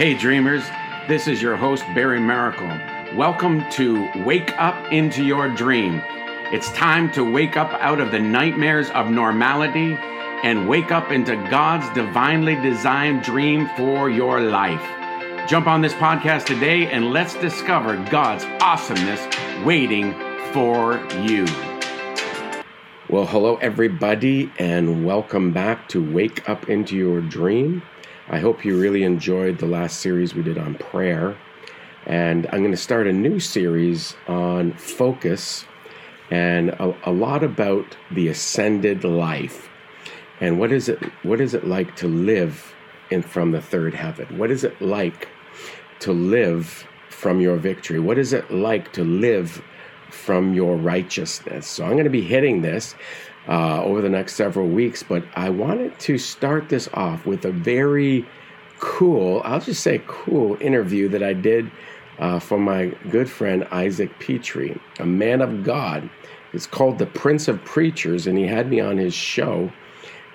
[0.00, 0.64] Hey, dreamers,
[1.08, 3.14] this is your host, Barry Maracle.
[3.14, 6.00] Welcome to Wake Up into Your Dream.
[6.54, 9.98] It's time to wake up out of the nightmares of normality
[10.42, 14.80] and wake up into God's divinely designed dream for your life.
[15.46, 19.20] Jump on this podcast today and let's discover God's awesomeness
[19.66, 20.14] waiting
[20.54, 21.44] for you.
[23.10, 27.82] Well, hello, everybody, and welcome back to Wake Up into Your Dream.
[28.32, 31.36] I hope you really enjoyed the last series we did on prayer.
[32.06, 35.64] And I'm going to start a new series on focus
[36.30, 39.68] and a, a lot about the ascended life.
[40.40, 42.72] And what is it what is it like to live
[43.10, 44.38] in from the third heaven?
[44.38, 45.28] What is it like
[45.98, 47.98] to live from your victory?
[47.98, 49.60] What is it like to live
[50.08, 51.66] from your righteousness?
[51.66, 52.94] So I'm going to be hitting this
[53.48, 57.52] uh, over the next several weeks, but I wanted to start this off with a
[57.52, 58.26] very
[58.78, 61.70] cool, I'll just say cool interview that I did
[62.18, 66.08] uh, for my good friend Isaac Pitre, a man of God.
[66.52, 69.70] It's called The Prince of Preachers, and he had me on his show.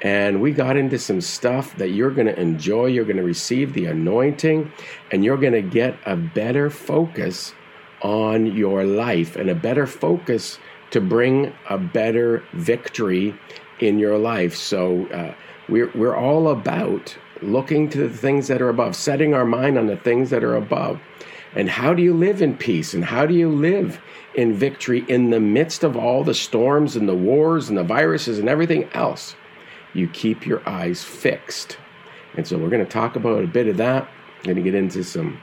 [0.02, 2.88] And we got into some stuff that you're going to enjoy.
[2.88, 4.72] You're going to receive the anointing,
[5.12, 7.54] and you're going to get a better focus
[8.02, 10.60] on your life and a better focus
[10.96, 13.36] to bring a better victory
[13.82, 14.56] in your life.
[14.56, 15.34] So uh,
[15.68, 19.88] we're, we're all about looking to the things that are above, setting our mind on
[19.88, 21.02] the things that are above.
[21.54, 22.94] And how do you live in peace?
[22.94, 24.00] And how do you live
[24.36, 28.40] in victory in the midst of all the storms and the wars and the viruses
[28.40, 29.36] and everything else?
[29.94, 31.78] You keep your eyes fixed.
[32.38, 34.04] And so we're going to talk about a bit of that.
[34.38, 35.42] I'm going to get into some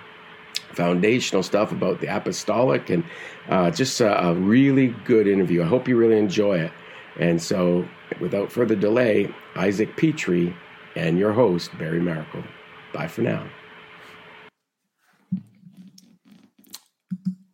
[0.74, 3.04] foundational stuff about the apostolic and
[3.48, 5.62] uh, just a, a really good interview.
[5.62, 6.72] I hope you really enjoy it.
[7.18, 7.86] And so,
[8.20, 10.54] without further delay, Isaac Pitre
[10.96, 12.46] and your host, Barry Maracle.
[12.92, 13.46] Bye for now.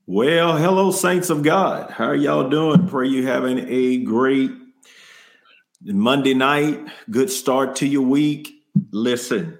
[0.06, 1.90] Well, hello, saints of God.
[1.90, 2.88] How are y'all doing?
[2.88, 4.50] Pray you having a great
[5.82, 6.80] Monday night.
[7.10, 8.50] Good start to your week.
[8.90, 9.58] Listen,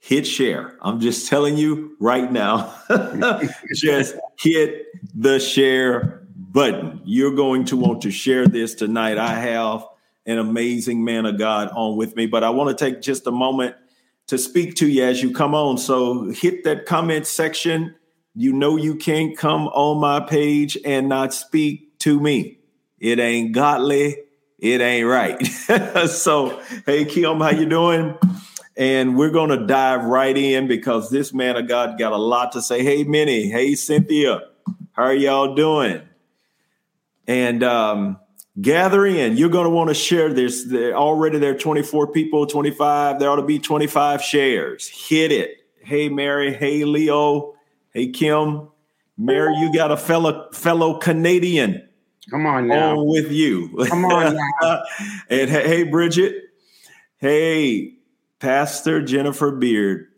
[0.00, 0.76] hit share.
[0.80, 2.74] I'm just telling you right now.
[3.74, 7.00] just hit the share button.
[7.04, 9.18] You're going to want to share this tonight.
[9.18, 9.86] I have
[10.26, 13.30] an amazing man of God on with me, but I want to take just a
[13.30, 13.76] moment
[14.26, 15.76] to speak to you as you come on.
[15.78, 17.94] So hit that comment section.
[18.34, 22.58] You know you can't come on my page and not speak to me.
[22.98, 24.16] It ain't godly.
[24.58, 25.44] It ain't right.
[26.08, 28.16] so, hey Kim, how you doing?
[28.76, 32.52] And we're going to dive right in because this man of God got a lot
[32.52, 32.82] to say.
[32.82, 33.48] Hey, Minnie.
[33.48, 34.42] Hey, Cynthia.
[34.92, 36.02] How are y'all doing?
[37.26, 38.18] And um,
[38.60, 39.36] gather in.
[39.36, 40.72] You're going to want to share this.
[40.72, 43.18] Already there are 24 people, 25.
[43.18, 44.88] There ought to be 25 shares.
[44.88, 45.58] Hit it.
[45.82, 46.54] Hey, Mary.
[46.54, 47.54] Hey, Leo.
[47.92, 48.68] Hey, Kim.
[49.20, 51.86] Mary, you got a fellow fellow Canadian.
[52.30, 52.98] Come on now.
[52.98, 53.68] On with you.
[53.88, 54.82] Come on now.
[55.28, 56.36] and hey, Bridget.
[57.18, 57.98] Hey,
[58.40, 60.08] Pastor Jennifer Beard.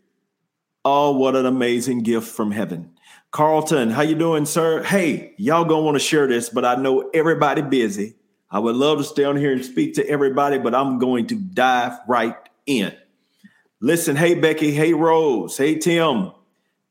[0.85, 2.91] Oh, what an amazing gift from heaven.
[3.31, 4.81] Carlton, how you doing, sir?
[4.81, 8.15] Hey, y'all gonna want to share this, but I know everybody busy.
[8.49, 11.35] I would love to stay on here and speak to everybody, but I'm going to
[11.35, 12.35] dive right
[12.65, 12.93] in.
[13.81, 16.31] Listen, hey Becky, hey Rose, hey Tim.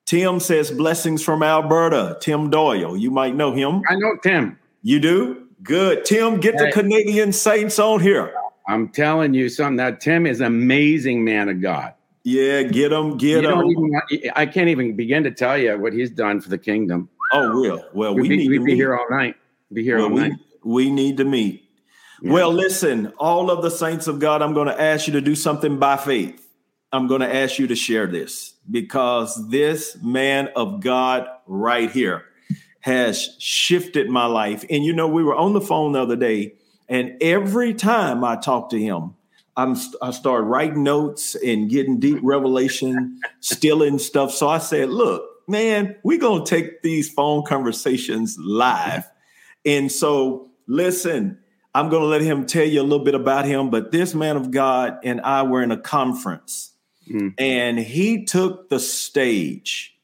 [0.05, 2.19] Tim says blessings from Alberta.
[2.21, 3.83] Tim Doyle, you might know him.
[3.89, 4.59] I know Tim.
[4.83, 5.49] You do?
[5.63, 6.05] Good.
[6.05, 6.67] Tim, get hey.
[6.67, 8.35] the Canadian Saints on here.
[8.69, 9.77] I'm telling you something.
[9.77, 11.95] That Tim is an amazing man of God.
[12.25, 13.65] Yeah, get him, get him.
[13.65, 14.01] Even,
[14.37, 17.09] I can't even begin to tell you what he's done for the kingdom.
[17.33, 19.35] Oh, well, well, we we'd need be, to be here all night.
[19.73, 20.33] Be here well, all we, night.
[20.65, 21.69] We need to meet.
[22.21, 22.33] Yeah.
[22.33, 25.35] Well, listen, all of the saints of God, I'm going to ask you to do
[25.35, 26.47] something by faith.
[26.93, 32.27] I'm going to ask you to share this because this man of God right here
[32.81, 34.65] has shifted my life.
[34.71, 36.55] And you know, we were on the phone the other day
[36.93, 39.15] and every time I talk to him,
[39.57, 44.31] I'm I start writing notes and getting deep revelation, stealing stuff.
[44.31, 49.09] So I said, "Look, man, we're gonna take these phone conversations live."
[49.65, 51.39] And so, listen,
[51.75, 53.71] I'm gonna let him tell you a little bit about him.
[53.71, 56.73] But this man of God and I were in a conference,
[57.11, 57.33] mm.
[57.39, 59.97] and he took the stage.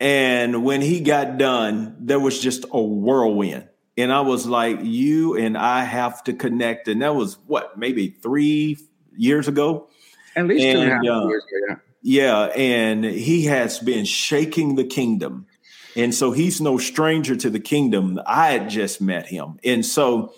[0.00, 3.68] And when he got done, there was just a whirlwind
[3.98, 6.86] and I was like, you and I have to connect.
[6.86, 8.78] And that was what, maybe three
[9.16, 9.88] years ago?
[10.36, 11.76] At least and, two and a half uh, years ago, yeah.
[12.00, 12.42] Yeah.
[12.54, 15.46] And he has been shaking the kingdom.
[15.96, 18.20] And so he's no stranger to the kingdom.
[18.24, 19.58] I had just met him.
[19.64, 20.32] And so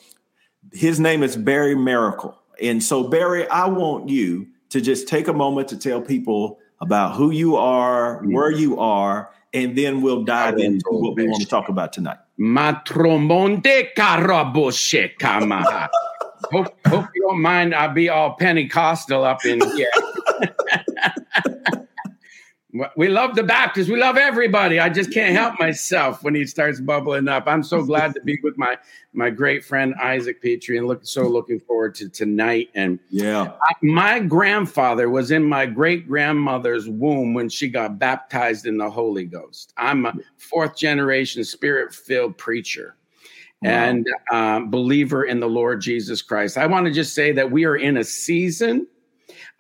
[0.73, 2.35] his name is Barry Maracle.
[2.63, 7.15] And so, Barry, I want you to just take a moment to tell people about
[7.15, 11.49] who you are, where you are, and then we'll dive into what we want to
[11.49, 12.19] talk about tonight.
[12.41, 15.89] Matromonde karaboshe kamaha.
[16.51, 17.75] hope, hope you don't mind.
[17.75, 19.91] I'll be all Pentecostal up in here.
[22.97, 23.89] we love the Baptists.
[23.89, 24.79] We love everybody.
[24.79, 27.45] I just can't help myself when he starts bubbling up.
[27.47, 28.77] I'm so glad to be with my
[29.13, 32.69] my great friend Isaac Pitre and look so looking forward to tonight.
[32.75, 38.67] And yeah, I, my grandfather was in my great grandmother's womb when she got baptized
[38.67, 39.73] in the Holy Ghost.
[39.77, 42.97] I'm a fourth generation spirit filled preacher.
[43.63, 43.71] Wow.
[43.71, 46.57] And uh, believer in the Lord Jesus Christ.
[46.57, 48.87] I want to just say that we are in a season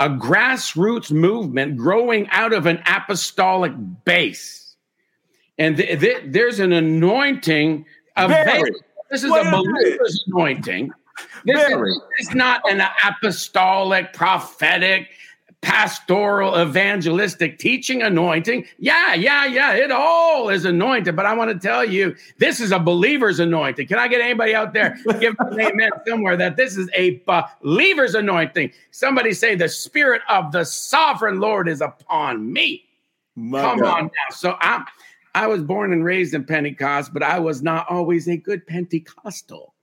[0.01, 3.73] a grassroots movement growing out of an apostolic
[4.05, 4.75] base.
[5.59, 7.85] And th- th- there's an anointing
[8.17, 8.31] of
[9.11, 10.91] this is a believer's anointing.
[11.45, 15.11] This is, this is not an apostolic, prophetic,
[15.63, 18.65] pastoral, evangelistic teaching anointing.
[18.79, 19.75] Yeah, yeah, yeah.
[19.75, 21.15] It all is anointed.
[21.15, 23.87] But I want to tell you, this is a believer's anointing.
[23.87, 27.23] Can I get anybody out there give an amen somewhere that this is a
[27.61, 28.73] believer's anointing?
[28.91, 32.85] Somebody say, The Spirit of the sovereign Lord is upon me.
[33.37, 34.01] My Come God.
[34.01, 34.35] on now.
[34.35, 34.85] So I'm.
[35.33, 39.75] I was born and raised in Pentecost, but I was not always a good Pentecostal.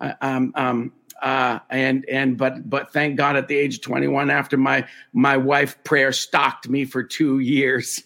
[0.00, 0.92] Uh, um, um,
[1.22, 5.36] uh, and and but but thank God at the age of 21, after my my
[5.36, 8.02] wife prayer stalked me for two years.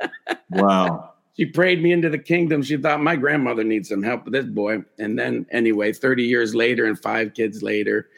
[0.50, 1.12] wow.
[1.36, 2.62] She prayed me into the kingdom.
[2.62, 4.78] She thought my grandmother needs some help with this boy.
[4.98, 8.08] And then anyway, 30 years later and five kids later,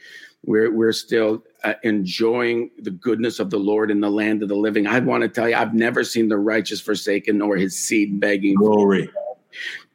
[0.44, 4.56] we're we're still uh, enjoying the goodness of the Lord in the land of the
[4.56, 4.86] living.
[4.86, 8.54] I want to tell you, I've never seen the righteous forsaken nor his seed begging.
[8.54, 9.10] Glory.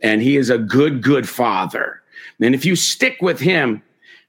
[0.01, 2.01] And he is a good, good father.
[2.41, 3.81] And if you stick with him,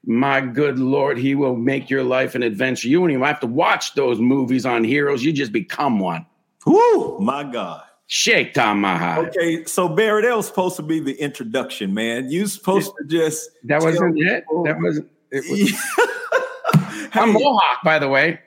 [0.06, 2.88] my good Lord, He will make your life an adventure.
[2.88, 5.24] You don't even have to watch those movies on heroes.
[5.24, 6.26] You just become one.
[6.66, 7.82] Whoo, my God.
[8.06, 9.28] Shake Tamaha.
[9.28, 12.30] Okay, so Barry, that was supposed to be the introduction, man.
[12.30, 14.44] You supposed it, to just that wasn't it.
[14.64, 15.44] That wasn't it.
[15.50, 15.70] Was,
[17.12, 18.40] hey, I'm Mohawk, by the way.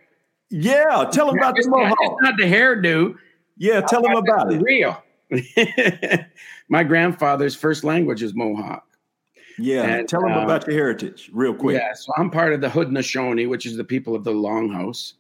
[0.50, 1.98] Yeah, tell him about the Mohawk.
[2.00, 3.16] Not, it's not the hairdo.
[3.58, 4.62] Yeah, tell him about it.
[4.62, 5.04] Real.
[6.70, 8.87] My grandfather's first language is Mohawk.
[9.58, 11.78] Yeah, and, tell them uh, about your heritage real quick.
[11.78, 15.14] Yeah, so I'm part of the Haudenosaunee, which is the people of the Longhouse.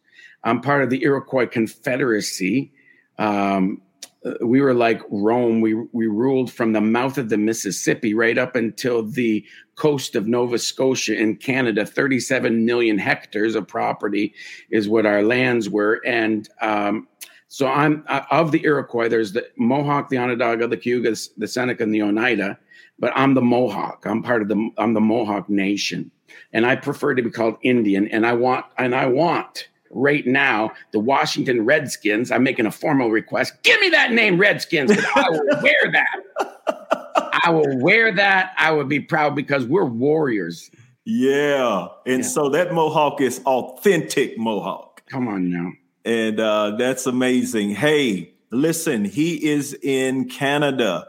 [0.43, 2.71] I'm part of the Iroquois Confederacy.
[3.17, 3.81] Um,
[4.25, 5.61] uh, we were like Rome.
[5.61, 9.45] We we ruled from the mouth of the Mississippi right up until the
[9.75, 11.85] coast of Nova Scotia in Canada.
[11.85, 14.33] 37 million hectares of property
[14.69, 17.07] is what our lands were, and um,
[17.47, 19.09] so I'm uh, of the Iroquois.
[19.09, 22.59] There's the Mohawk, the Onondaga, the Cayuga, the Seneca, and the Oneida
[22.99, 24.05] but I'm the Mohawk.
[24.05, 26.11] I'm part of the I'm the Mohawk Nation,
[26.53, 28.07] and I prefer to be called Indian.
[28.07, 32.31] And I want and I want right now the Washington Redskins.
[32.31, 33.53] I'm making a formal request.
[33.63, 34.91] Give me that name, Redskins.
[34.91, 37.41] I will wear that.
[37.43, 38.53] I will wear that.
[38.57, 40.69] I would be proud because we're warriors.
[41.05, 42.27] Yeah, and yeah.
[42.29, 45.03] so that Mohawk is authentic Mohawk.
[45.09, 45.71] Come on now.
[46.03, 47.71] And uh, that's amazing.
[47.71, 51.07] Hey, listen, he is in Canada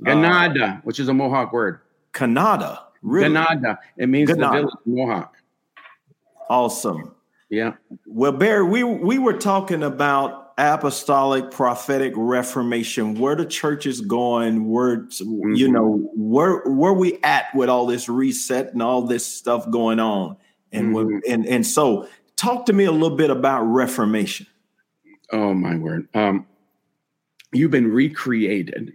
[0.00, 1.80] Ganada, uh, which is a Mohawk word.
[2.12, 3.28] Canada, really?
[3.28, 3.78] Ganada.
[3.96, 4.38] It means Ganada.
[4.38, 5.36] the village Mohawk.
[6.48, 7.14] Awesome.
[7.48, 7.74] Yeah.
[8.06, 14.68] Well, Barry, we we were talking about apostolic prophetic reformation where the church is going
[14.68, 15.54] where mm-hmm.
[15.54, 19.98] you know where where we at with all this reset and all this stuff going
[19.98, 20.36] on
[20.70, 21.18] and mm-hmm.
[21.26, 24.46] and and so talk to me a little bit about reformation
[25.32, 26.46] oh my word um
[27.52, 28.92] you've been recreated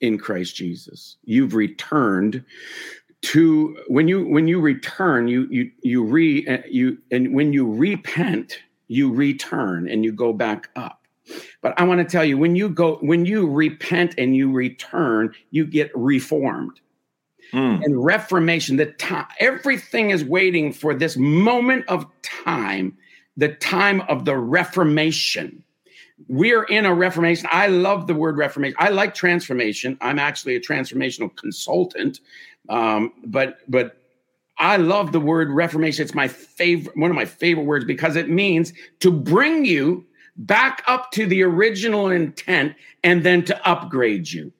[0.00, 1.16] in Christ Jesus.
[1.24, 2.44] You've returned
[3.22, 8.60] to when you when you return you you you re you and when you repent
[8.88, 11.02] you return and you go back up
[11.62, 15.34] but i want to tell you when you go when you repent and you return
[15.50, 16.78] you get reformed
[17.52, 17.84] mm.
[17.84, 22.96] and reformation the time everything is waiting for this moment of time
[23.36, 25.64] the time of the reformation
[26.28, 27.48] we're in a reformation.
[27.50, 28.76] I love the word reformation.
[28.78, 29.98] I like transformation.
[30.00, 32.20] I'm actually a transformational consultant,
[32.68, 33.98] um, but but
[34.58, 36.04] I love the word reformation.
[36.04, 40.06] It's my favorite, one of my favorite words because it means to bring you
[40.36, 44.52] back up to the original intent and then to upgrade you.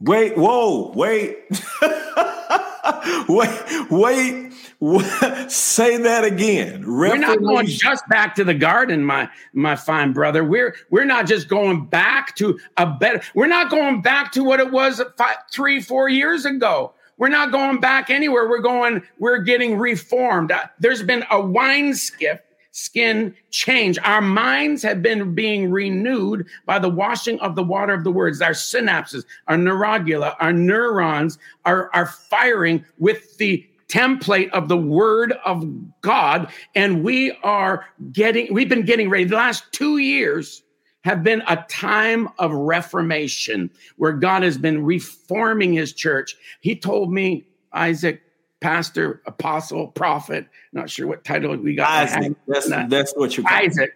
[0.00, 1.38] Wait, whoa, wait.
[3.28, 4.49] wait, wait,
[5.48, 6.86] Say that again.
[6.86, 10.42] We're not going just back to the garden, my my fine brother.
[10.42, 13.20] We're we're not just going back to a better.
[13.34, 16.94] We're not going back to what it was five, three, four years ago.
[17.18, 18.48] We're not going back anywhere.
[18.48, 19.02] We're going.
[19.18, 20.50] We're getting reformed.
[20.50, 23.98] Uh, there's been a wine skip skin change.
[23.98, 28.40] Our minds have been being renewed by the washing of the water of the words.
[28.40, 35.34] Our synapses, our neuroglia, our neurons are, are firing with the template of the word
[35.44, 35.66] of
[36.00, 36.50] God.
[36.74, 39.24] And we are getting, we've been getting ready.
[39.24, 40.62] The last two years
[41.02, 46.36] have been a time of reformation where God has been reforming his church.
[46.60, 48.22] He told me, Isaac,
[48.60, 51.88] pastor, apostle, prophet, not sure what title we got.
[51.88, 53.90] Isaac, that's, that's what you Isaac.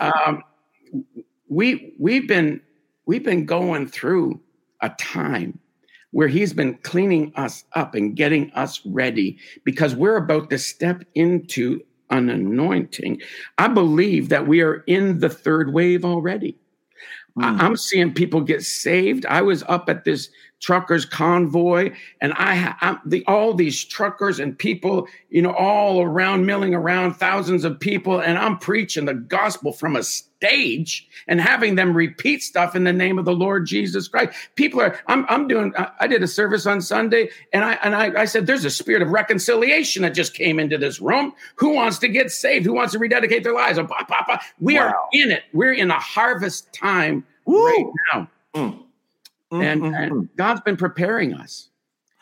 [0.00, 0.42] um,
[1.48, 2.60] we we've been
[3.06, 4.40] we've been going through
[4.80, 5.58] a time
[6.14, 11.02] where he's been cleaning us up and getting us ready because we're about to step
[11.16, 11.80] into
[12.10, 13.20] an anointing.
[13.58, 16.56] I believe that we are in the third wave already.
[17.36, 17.60] Mm.
[17.60, 19.26] I'm seeing people get saved.
[19.26, 20.28] I was up at this
[20.60, 26.46] truckers convoy and I, I the all these truckers and people, you know, all around
[26.46, 30.04] milling around thousands of people and I'm preaching the gospel from a
[30.44, 34.32] stage and having them repeat stuff in the name of the Lord Jesus Christ.
[34.56, 38.22] People are I'm I'm doing I did a service on Sunday and I and I,
[38.22, 41.32] I said there's a spirit of reconciliation that just came into this room.
[41.56, 42.66] Who wants to get saved?
[42.66, 43.78] Who wants to rededicate their lives?
[44.60, 44.80] We wow.
[44.80, 45.44] are in it.
[45.52, 47.64] We're in a harvest time Woo.
[47.64, 48.28] right now.
[48.54, 48.80] Mm.
[49.50, 49.94] And, mm-hmm.
[49.94, 51.68] and, God's been preparing us.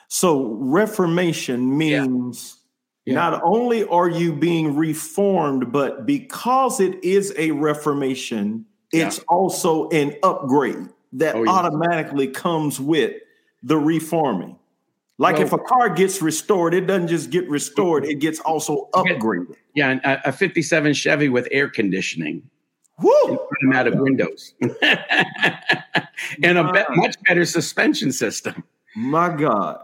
[0.08, 2.61] So reformation means yeah.
[3.04, 3.14] Yeah.
[3.14, 10.14] not only are you being reformed, but because it is a reformation, it's also an
[10.22, 13.14] upgrade that oh, automatically comes with
[13.62, 14.56] the reforming.
[15.18, 18.88] Like well, if a car gets restored, it doesn't just get restored, it gets also
[18.94, 19.54] upgraded.
[19.74, 22.48] Yeah, a 57 Chevy with air conditioning.
[23.00, 23.38] Woo!
[23.62, 28.62] automatic windows and a be- much better suspension system.
[28.94, 29.82] My God.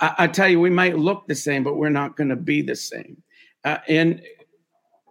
[0.00, 2.62] I, I, tell you, we might look the same, but we're not going to be
[2.62, 3.22] the same.
[3.64, 4.22] Uh, and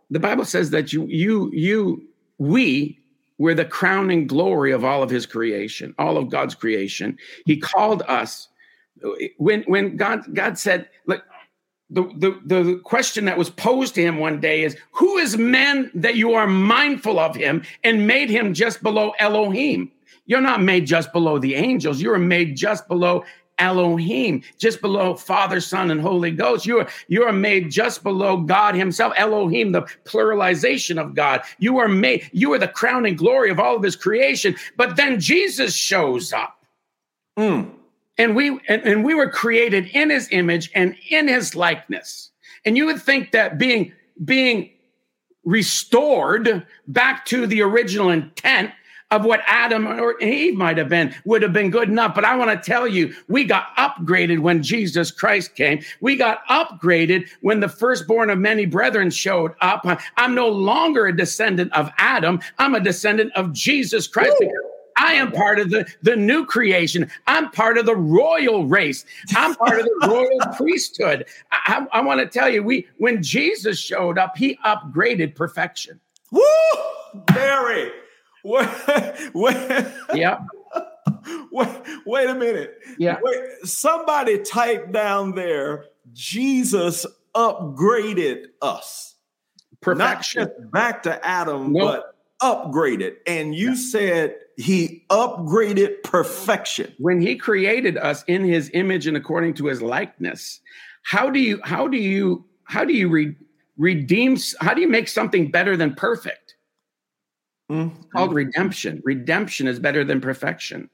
[0.10, 3.00] the Bible says that you, you, you, we
[3.38, 7.17] were the crowning glory of all of his creation, all of God's creation.
[7.46, 8.48] He called us
[9.38, 11.24] when, when God, God said, look,
[11.89, 15.89] the, the, the question that was posed to him one day is Who is man
[15.96, 19.91] that you are mindful of him and made him just below Elohim?
[20.25, 22.00] You're not made just below the angels.
[22.00, 23.25] You are made just below
[23.60, 26.66] Elohim, just below Father, Son, and Holy Ghost.
[26.66, 31.42] You are, you are made just below God Himself, Elohim, the pluralization of God.
[31.60, 34.56] You are made, you are the crowning glory of all of His creation.
[34.78, 36.66] But then Jesus shows up.
[37.38, 37.72] Mm
[38.20, 42.30] and we and, and we were created in his image and in his likeness
[42.66, 43.92] and you would think that being
[44.24, 44.70] being
[45.46, 48.72] restored back to the original intent
[49.12, 52.13] of what Adam or Eve might have been would have been good enough.
[52.13, 55.82] But I want to tell you, we got upgraded when Jesus Christ came.
[56.00, 59.86] We got upgraded when the firstborn of many brethren showed up.
[60.18, 62.39] I'm no longer a descendant of Adam.
[62.60, 64.36] I'm a descendant of Jesus Christ.
[64.96, 67.10] I am part of the, the new creation.
[67.25, 69.06] I'm part of the royal race.
[69.34, 71.25] I'm part of the royal priesthood.
[71.51, 76.01] I, I, I want to tell you, we when Jesus showed up, he upgraded perfection.
[76.32, 76.42] Woo!
[77.28, 77.92] Barry.
[78.43, 79.88] Wait, wait.
[80.13, 80.39] Yeah.
[81.51, 81.67] Wait,
[82.05, 82.79] wait a minute.
[82.98, 83.17] Yeah.
[83.22, 87.05] Wait, somebody type down there, Jesus
[87.36, 89.15] upgraded us.
[89.81, 90.43] Perfection.
[90.43, 92.03] Not just back to Adam, nope.
[92.03, 93.15] but upgraded.
[93.27, 93.75] And you yeah.
[93.75, 96.93] said he upgraded perfection.
[96.98, 100.60] When he created us in his image and according to his likeness,
[101.03, 103.36] how do you how do you how do you re,
[103.77, 106.38] redeem how do you make something better than perfect?
[107.69, 108.01] Mm-hmm.
[108.15, 109.01] Called redemption.
[109.03, 110.89] Redemption is better than perfection.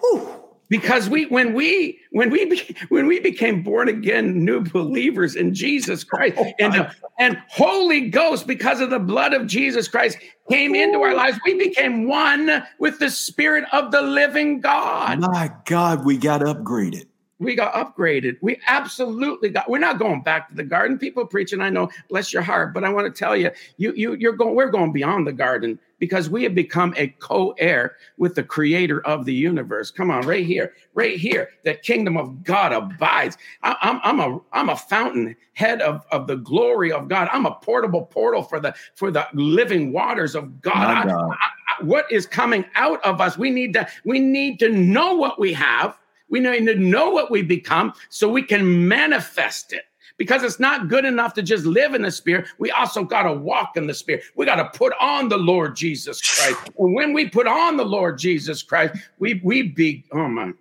[0.00, 5.54] Whew because we when we when we when we became born again new believers in
[5.54, 10.18] Jesus Christ oh, and uh, and Holy Ghost because of the blood of Jesus Christ
[10.50, 15.50] came into our lives we became one with the spirit of the living God my
[15.64, 17.06] god we got upgraded
[17.38, 18.36] we got upgraded.
[18.40, 19.70] We absolutely got.
[19.70, 20.98] We're not going back to the garden.
[20.98, 24.14] People preaching, I know, bless your heart, but I want to tell you, you, you,
[24.14, 24.54] you're going.
[24.54, 29.24] We're going beyond the garden because we have become a co-heir with the Creator of
[29.24, 29.90] the universe.
[29.90, 33.36] Come on, right here, right here, the kingdom of God abides.
[33.62, 37.28] I, am I'm, I'm a, I'm a fountain head of, of the glory of God.
[37.32, 41.08] I'm a portable portal for the for the living waters of God.
[41.08, 41.30] God.
[41.30, 43.38] I, I, what is coming out of us?
[43.38, 45.96] We need to we need to know what we have
[46.28, 49.84] we need to know what we become so we can manifest it.
[50.16, 52.48] Because it's not good enough to just live in the spirit.
[52.58, 54.24] We also got to walk in the spirit.
[54.34, 56.58] We got to put on the Lord Jesus Christ.
[56.76, 60.52] And when we put on the Lord Jesus Christ, we we be oh my,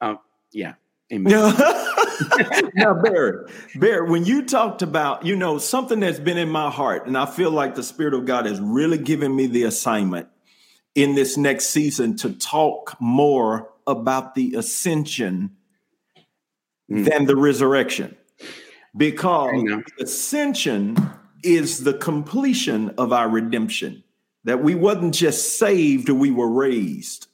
[0.00, 0.20] oh
[0.52, 0.74] yeah,
[1.12, 1.30] amen.
[2.74, 7.06] now, Barry, Barry, when you talked about, you know, something that's been in my heart,
[7.06, 10.28] and I feel like the Spirit of God has really given me the assignment
[10.94, 15.56] in this next season to talk more about the ascension
[16.90, 17.04] mm.
[17.08, 18.16] than the resurrection.
[18.96, 19.52] Because
[20.00, 20.96] ascension
[21.42, 24.02] is the completion of our redemption.
[24.44, 27.26] That we wasn't just saved, we were raised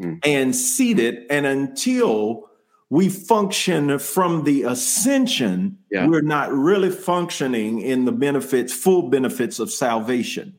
[0.00, 0.18] mm.
[0.24, 1.26] and seated.
[1.28, 2.48] And until
[2.88, 6.06] we function from the ascension, yeah.
[6.06, 10.58] we're not really functioning in the benefits, full benefits of salvation.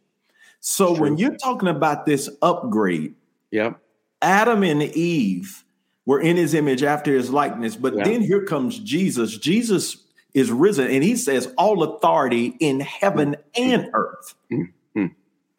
[0.59, 3.15] So when you're talking about this upgrade,
[3.51, 3.79] yep.
[4.23, 5.63] Adam and Eve
[6.05, 9.37] were in his image after his likeness, but then here comes Jesus.
[9.37, 9.97] Jesus
[10.33, 14.33] is risen, and he says, All authority in heaven and earth.
[14.51, 15.07] Mm-hmm.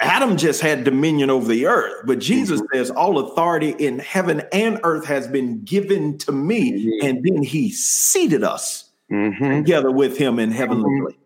[0.00, 2.76] Adam just had dominion over the earth, but Jesus mm-hmm.
[2.76, 6.73] says, All authority in heaven and earth has been given to me.
[6.73, 7.06] Mm-hmm.
[7.06, 9.50] And then he seated us mm-hmm.
[9.50, 11.21] together with him in heavenly mm-hmm.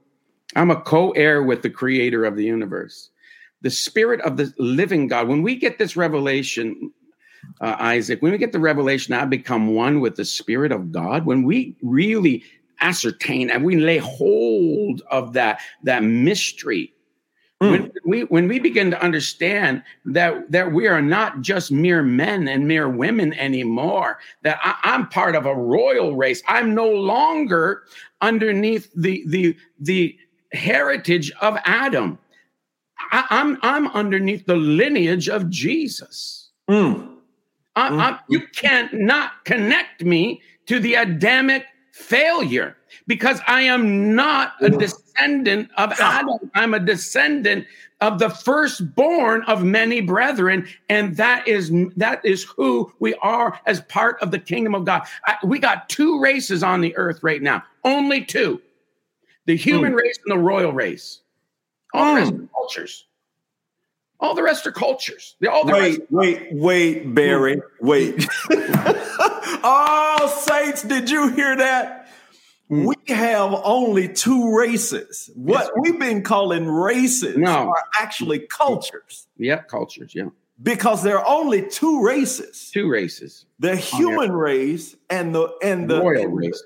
[0.57, 3.11] I'm a co heir with the creator of the universe,
[3.63, 5.29] the spirit of the living God.
[5.29, 6.93] When we get this revelation,
[7.61, 11.27] uh, Isaac, when we get the revelation, I become one with the spirit of God.
[11.27, 12.45] When we really
[12.81, 16.93] ascertain and we lay hold of that that mystery
[17.63, 17.71] mm.
[17.71, 22.47] when we when we begin to understand that that we are not just mere men
[22.49, 27.83] and mere women anymore that I, i'm part of a royal race i'm no longer
[28.21, 30.17] underneath the the the
[30.53, 32.19] heritage of adam
[33.11, 37.18] I, am I'm, I'm underneath the lineage of jesus mm.
[37.79, 38.19] I, mm.
[38.29, 45.71] you can't not connect me to the adamic failure because I am not a descendant
[45.77, 46.51] of Adam.
[46.55, 47.67] I'm a descendant
[48.01, 53.81] of the firstborn of many brethren and that is that is who we are as
[53.83, 57.43] part of the kingdom of god I, we got two races on the earth right
[57.43, 58.63] now only two
[59.47, 59.97] the human mm.
[59.97, 61.23] race and the royal race
[61.93, 62.49] all mm.
[62.53, 63.08] cultures
[64.21, 71.09] all the rest are cultures all the wait wait wait barry wait oh saints did
[71.09, 72.09] you hear that
[72.71, 72.87] Mm.
[72.87, 75.31] We have only two races.
[75.35, 77.71] What we've been calling races no.
[77.71, 79.27] are actually cultures.
[79.39, 80.29] Yep, cultures, yeah.
[80.63, 82.71] Because there are only two races.
[82.73, 83.47] Two races.
[83.59, 86.63] The human race and the and the royal race.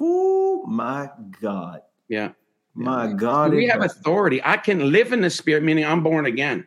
[0.00, 1.82] Oh my God.
[2.08, 2.32] Yeah.
[2.74, 3.52] My God.
[3.52, 4.40] We have authority.
[4.44, 6.66] I can live in the spirit, meaning I'm born again.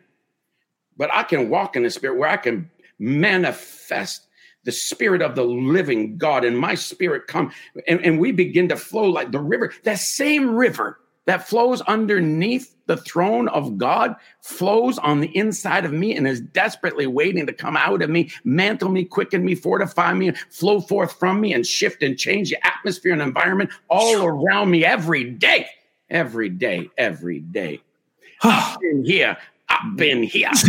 [0.96, 4.26] But I can walk in the spirit where I can manifest
[4.64, 7.52] the spirit of the living God and my spirit come
[7.86, 12.74] and, and we begin to flow like the river, that same river that flows underneath
[12.86, 17.52] the throne of God flows on the inside of me and is desperately waiting to
[17.52, 21.66] come out of me, mantle me, quicken me, fortify me, flow forth from me and
[21.66, 25.68] shift and change the atmosphere and environment all around me every day,
[26.10, 27.80] every day, every day.
[28.42, 29.36] I've been here.
[29.68, 30.50] I've been here.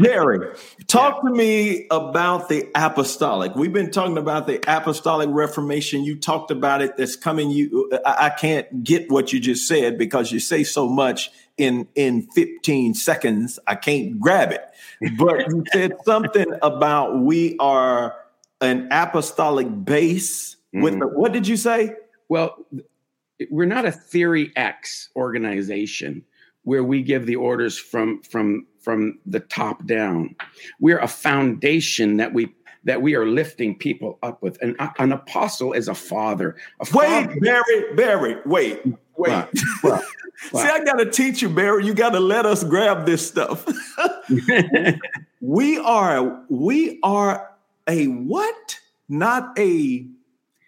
[0.00, 0.54] Barry,
[0.86, 1.30] talk yeah.
[1.30, 3.54] to me about the apostolic.
[3.54, 6.04] We've been talking about the apostolic reformation.
[6.04, 6.96] You talked about it.
[6.96, 7.50] That's coming.
[7.50, 11.88] You, I, I can't get what you just said because you say so much in
[11.94, 13.58] in 15 seconds.
[13.66, 14.64] I can't grab it.
[15.18, 18.16] But you said something about we are
[18.60, 20.56] an apostolic base.
[20.74, 20.82] Mm-hmm.
[20.82, 21.94] With the, what did you say?
[22.28, 22.56] Well,
[23.50, 26.24] we're not a theory X organization
[26.62, 30.34] where we give the orders from from from the top down.
[30.80, 32.54] We're a foundation that we
[32.86, 34.58] that we are lifting people up with.
[34.62, 36.56] And an apostle is a father.
[36.80, 37.40] A wait, father.
[37.40, 38.82] Barry, Barry, wait,
[39.16, 39.44] wait.
[40.52, 41.84] See, I got to teach you, Barry.
[41.84, 43.66] You got to let us grab this stuff.
[45.40, 47.50] we are, we are
[47.88, 48.78] a what?
[49.08, 50.06] Not a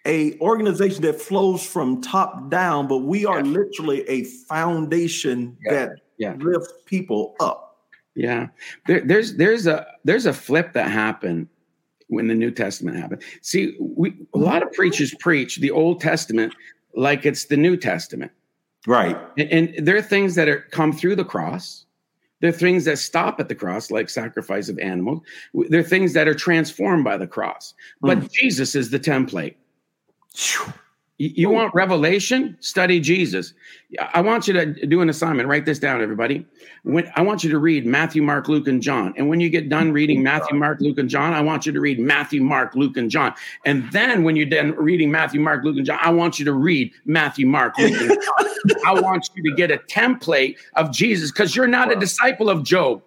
[0.05, 3.51] a organization that flows from top down, but we are yeah.
[3.51, 5.71] literally a foundation yeah.
[5.71, 6.35] that yeah.
[6.39, 7.65] lifts people up.
[8.15, 8.47] Yeah,
[8.87, 11.47] there, there's there's a there's a flip that happened
[12.07, 13.23] when the New Testament happened.
[13.41, 16.53] See, we a lot of preachers preach the Old Testament
[16.95, 18.31] like it's the New Testament,
[18.87, 19.17] right?
[19.37, 21.85] And, and there are things that are come through the cross.
[22.41, 25.21] There are things that stop at the cross, like sacrifice of animals.
[25.53, 27.73] There are things that are transformed by the cross.
[28.01, 28.31] But mm.
[28.31, 29.55] Jesus is the template.
[31.21, 32.55] You want revelation?
[32.61, 33.53] Study Jesus.
[34.13, 35.49] I want you to do an assignment.
[35.49, 36.45] Write this down, everybody.
[36.83, 39.13] When I want you to read Matthew, Mark, Luke, and John.
[39.17, 41.81] And when you get done reading Matthew, Mark, Luke, and John, I want you to
[41.81, 43.33] read Matthew, Mark, Luke, and John.
[43.65, 46.53] And then when you're done reading Matthew, Mark, Luke, and John, I want you to
[46.53, 48.77] read Matthew, Mark, Luke, and John.
[48.87, 52.63] I want you to get a template of Jesus because you're not a disciple of
[52.63, 53.01] Job.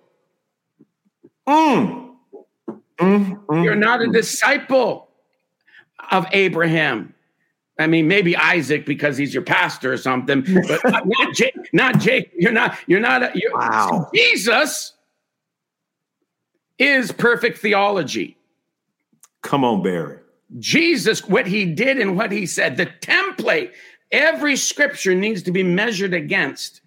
[1.48, 2.10] Mm.
[3.00, 5.08] Mm, mm, you're not a disciple
[6.10, 7.14] of Abraham.
[7.78, 11.56] I mean, maybe Isaac because he's your pastor or something, but not Jake.
[11.72, 12.30] Not Jake.
[12.36, 12.76] You're not.
[12.86, 13.22] You're not.
[13.22, 14.10] A, you're, wow.
[14.14, 14.94] Jesus
[16.78, 18.36] is perfect theology.
[19.42, 20.18] Come on, Barry.
[20.58, 23.72] Jesus, what he did and what he said, the template.
[24.10, 26.82] Every scripture needs to be measured against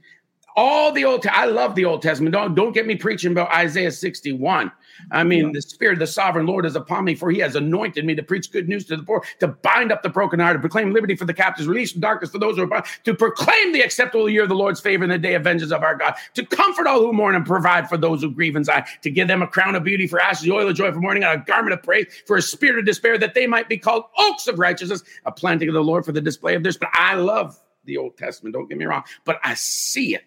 [0.55, 1.25] all the old.
[1.27, 2.33] I love the Old Testament.
[2.33, 4.71] Don't don't get me preaching about Isaiah 61.
[5.11, 5.51] I mean, yeah.
[5.53, 8.23] the Spirit of the sovereign Lord is upon me, for he has anointed me to
[8.23, 11.15] preach good news to the poor, to bind up the broken heart, to proclaim liberty
[11.15, 14.29] for the captives, release from darkness for those who are bound, to proclaim the acceptable
[14.29, 16.87] year of the Lord's favor and the day of vengeance of our God, to comfort
[16.87, 19.47] all who mourn and provide for those who grieve and sigh, to give them a
[19.47, 21.83] crown of beauty for ashes, the oil of joy for mourning, and a garment of
[21.83, 25.31] praise for a spirit of despair, that they might be called oaks of righteousness, a
[25.31, 26.77] planting of the Lord for the display of this.
[26.77, 30.23] But I love the Old Testament, don't get me wrong, but I see it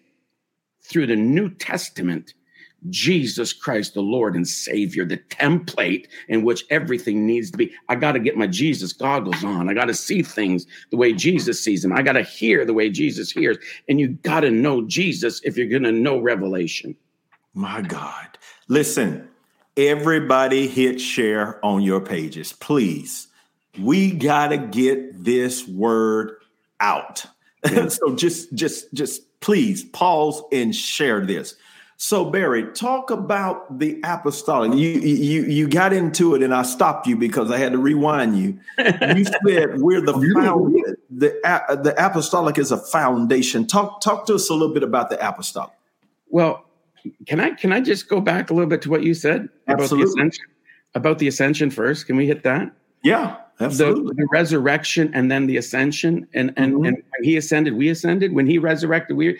[0.81, 2.33] through the New Testament
[2.89, 7.71] Jesus Christ, the Lord and Savior, the template in which everything needs to be.
[7.89, 9.69] I got to get my Jesus goggles on.
[9.69, 11.91] I got to see things the way Jesus sees them.
[11.91, 13.57] I got to hear the way Jesus hears.
[13.87, 16.95] And you got to know Jesus if you're going to know revelation.
[17.53, 18.37] My God.
[18.67, 19.29] Listen,
[19.75, 23.27] everybody hit share on your pages, please.
[23.77, 26.35] We got to get this word
[26.79, 27.25] out.
[27.89, 31.55] So just just just please pause and share this.
[32.01, 34.71] So Barry, talk about the apostolic.
[34.73, 38.37] You you you got into it, and I stopped you because I had to rewind
[38.37, 38.57] you.
[38.77, 40.75] You said we're the found,
[41.09, 41.37] the
[41.83, 43.67] the apostolic is a foundation.
[43.67, 45.73] Talk talk to us a little bit about the apostolic.
[46.29, 46.63] Well,
[47.27, 49.89] can I can I just go back a little bit to what you said about
[49.89, 50.45] the ascension?
[50.95, 52.05] About the ascension first.
[52.05, 52.71] Can we hit that?
[53.03, 54.15] Yeah, absolutely.
[54.15, 56.85] The, the resurrection and then the ascension, and and mm-hmm.
[56.85, 58.31] and he ascended, we ascended.
[58.31, 59.37] When he resurrected, we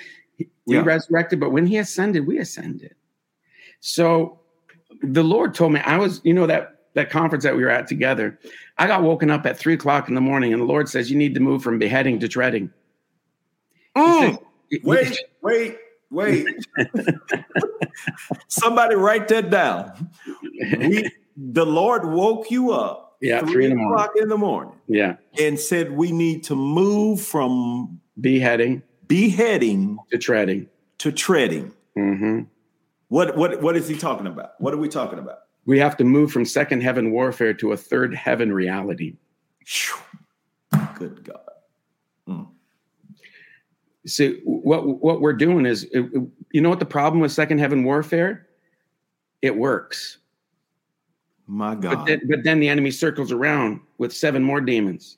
[0.65, 0.83] we yeah.
[0.83, 2.95] resurrected, but when he ascended, we ascended.
[3.79, 4.39] So
[5.01, 7.87] the Lord told me, I was, you know, that that conference that we were at
[7.87, 8.39] together,
[8.77, 11.17] I got woken up at three o'clock in the morning, and the Lord says, You
[11.17, 12.71] need to move from beheading to treading.
[13.95, 14.31] Mm.
[14.31, 14.39] Says,
[14.83, 15.77] wait, wait,
[16.09, 16.45] wait.
[18.47, 20.09] Somebody write that down.
[20.77, 23.17] We, the Lord woke you up.
[23.21, 24.07] Yeah, three, three in the morning.
[24.15, 24.73] in the morning.
[24.87, 25.15] Yeah.
[25.37, 30.69] And said we need to move from beheading beheading to treading
[30.99, 31.73] to treading.
[31.97, 32.43] Mm-hmm.
[33.09, 34.51] What what what is he talking about?
[34.59, 35.39] What are we talking about?
[35.65, 39.17] We have to move from second heaven warfare to a third heaven reality.
[40.95, 41.39] Good God.
[42.27, 42.47] Mm.
[44.05, 48.47] See what what we're doing is, you know what the problem with second heaven warfare?
[49.41, 50.19] It works.
[51.47, 51.95] My God.
[51.95, 55.17] But then, but then the enemy circles around with seven more demons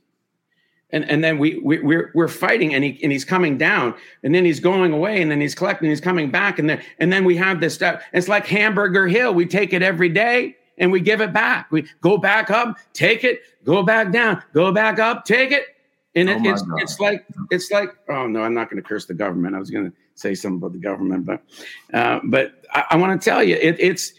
[0.91, 4.33] and and then we, we we're we're fighting and he and he's coming down and
[4.33, 7.25] then he's going away and then he's collecting he's coming back and then and then
[7.25, 8.01] we have this stuff.
[8.13, 9.33] It's like hamburger hill.
[9.33, 11.71] We take it every day and we give it back.
[11.71, 15.65] We go back up take it go back down go back up take it.
[16.13, 16.81] And it, oh it's God.
[16.81, 19.55] it's like it's like oh no i'm not going to curse the government.
[19.55, 21.41] I was going to say something about the government but
[21.93, 24.13] uh, but i, I want to tell you it, it's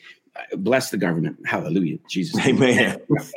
[0.57, 1.39] bless the government.
[1.47, 1.99] Hallelujah.
[2.09, 2.39] Jesus.
[2.47, 3.01] Amen.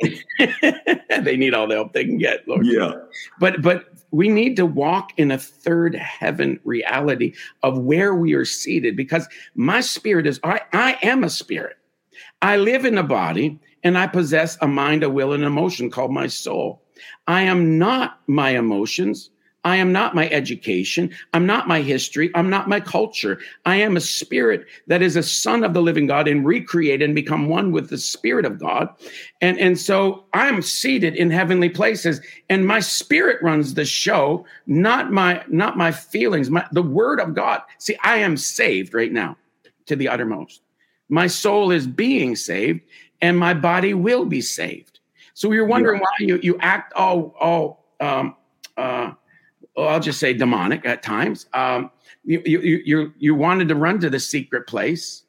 [1.22, 2.66] they need all the help they can get, Lord.
[2.66, 2.92] Yeah.
[3.38, 8.44] But but we need to walk in a third heaven reality of where we are
[8.44, 11.76] seated because my spirit is I, I am a spirit.
[12.42, 15.90] I live in a body and I possess a mind, a will, and an emotion
[15.90, 16.82] called my soul.
[17.26, 19.30] I am not my emotions.
[19.66, 21.12] I am not my education.
[21.34, 22.30] I'm not my history.
[22.36, 23.40] I'm not my culture.
[23.64, 27.16] I am a spirit that is a son of the living God and recreate and
[27.16, 28.88] become one with the spirit of God.
[29.40, 35.10] And, and so I'm seated in heavenly places and my spirit runs the show, not
[35.10, 37.60] my, not my feelings, my, the word of God.
[37.78, 39.36] See, I am saved right now
[39.86, 40.62] to the uttermost.
[41.08, 42.82] My soul is being saved
[43.20, 45.00] and my body will be saved.
[45.34, 46.04] So you're wondering yeah.
[46.04, 48.36] why you, you act all, all, um,
[48.76, 49.10] uh,
[49.76, 51.46] I'll just say demonic at times.
[51.52, 51.90] Um,
[52.24, 55.24] you, you, you, you wanted to run to the secret place,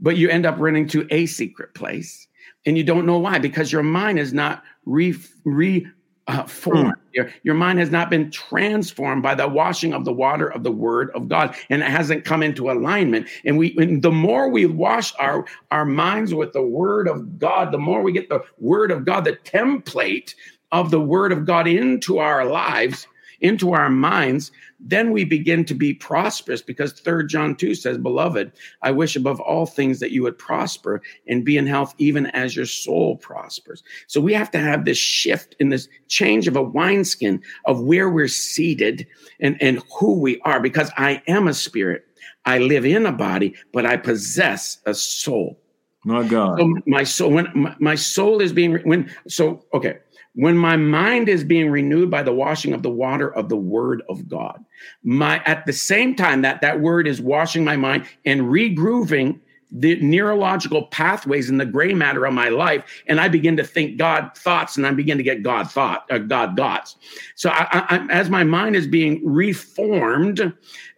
[0.00, 2.26] but you end up running to a secret place
[2.66, 5.86] and you don't know why because your mind is not re, re
[6.28, 6.92] uh, formed.
[6.92, 6.96] Mm.
[7.12, 10.70] Your, your mind has not been transformed by the washing of the water of the
[10.70, 13.28] word of God, and it hasn't come into alignment.
[13.44, 17.72] And we, and the more we wash our our minds with the word of God,
[17.72, 20.34] the more we get the word of God, the template
[20.70, 23.06] of the word of God into our lives,
[23.42, 24.50] into our minds,
[24.80, 28.52] then we begin to be prosperous because third John 2 says, beloved,
[28.82, 32.56] I wish above all things that you would prosper and be in health even as
[32.56, 33.82] your soul prospers.
[34.06, 38.10] So we have to have this shift in this change of a wineskin of where
[38.10, 39.06] we're seated
[39.40, 42.06] and, and who we are because I am a spirit.
[42.44, 45.58] I live in a body, but I possess a soul.
[46.04, 46.58] My God.
[46.58, 49.98] So my soul, when my, my soul is being, when, so, okay.
[50.34, 54.02] When my mind is being renewed by the washing of the water of the word
[54.08, 54.64] of god
[55.02, 59.38] my at the same time that that word is washing my mind and regrooving
[59.74, 63.96] the neurological pathways in the gray matter of my life and i begin to think
[63.96, 66.96] god thoughts and i begin to get god thought uh, god thoughts
[67.34, 70.52] so I, I, as my mind is being reformed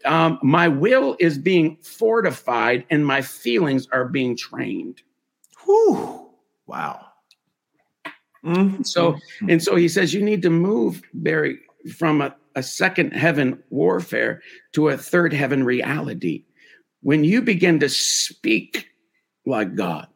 [0.05, 5.03] um, my will is being fortified and my feelings are being trained.
[5.65, 6.31] Whew.
[6.67, 7.07] wow
[8.45, 8.83] Mm-hmm.
[8.83, 9.17] So,
[9.49, 11.59] and so he says, you need to move, Barry,
[11.97, 16.45] from a, a second heaven warfare to a third heaven reality.
[17.03, 18.89] When you begin to speak
[19.47, 20.09] like God,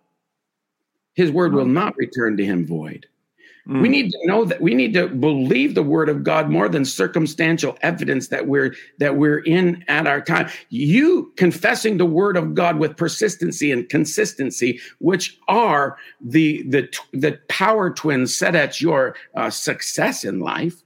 [1.15, 3.07] his word will not return to him void.
[3.69, 3.83] Mm.
[3.83, 6.85] We need to know that we need to believe the word of God more than
[6.85, 10.49] circumstantial evidence that we're that we're in at our time.
[10.71, 17.39] You confessing the word of God with persistency and consistency, which are the the the
[17.49, 20.83] power twins set at your uh, success in life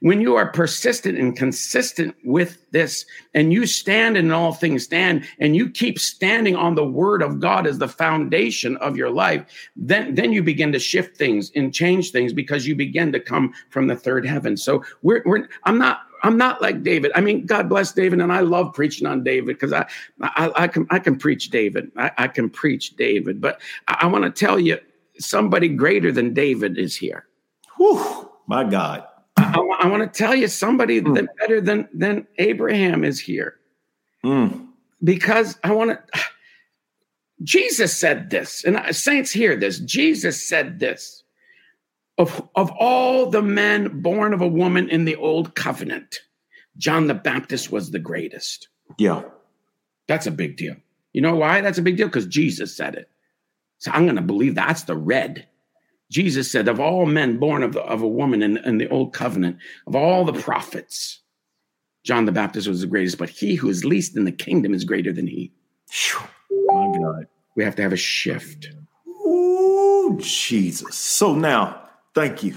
[0.00, 5.24] when you are persistent and consistent with this, and you stand in all things stand,
[5.38, 9.44] and you keep standing on the word of God as the foundation of your life,
[9.76, 13.52] then, then you begin to shift things and change things because you begin to come
[13.70, 14.56] from the third heaven.
[14.56, 17.12] So we're, we're I'm not I'm not like David.
[17.14, 19.86] I mean, God bless David, and I love preaching on David because I,
[20.20, 21.90] I, I can I can preach David.
[21.96, 24.78] I, I can preach David, but I, I want to tell you,
[25.18, 27.26] somebody greater than David is here.
[27.76, 29.06] Whew, my God.
[29.54, 31.14] I, I want to tell you somebody mm.
[31.14, 33.56] that better than than Abraham is here.
[34.24, 34.68] Mm.
[35.02, 36.20] Because I want to
[37.42, 39.78] Jesus said this, and saints hear this.
[39.80, 41.22] Jesus said this.
[42.18, 46.20] Of, of all the men born of a woman in the old covenant,
[46.76, 48.68] John the Baptist was the greatest.
[48.98, 49.22] Yeah.
[50.06, 50.76] That's a big deal.
[51.14, 52.08] You know why that's a big deal?
[52.08, 53.08] Because Jesus said it.
[53.78, 55.46] So I'm going to believe that's the red.
[56.10, 59.12] Jesus said, of all men born of, the, of a woman in, in the old
[59.12, 61.20] covenant, of all the prophets,
[62.04, 64.84] John the Baptist was the greatest, but he who is least in the kingdom is
[64.84, 65.52] greater than he.
[66.50, 67.26] My God.
[67.56, 68.68] We have to have a shift.
[69.06, 70.96] Oh, Jesus.
[70.96, 72.56] So now, thank you.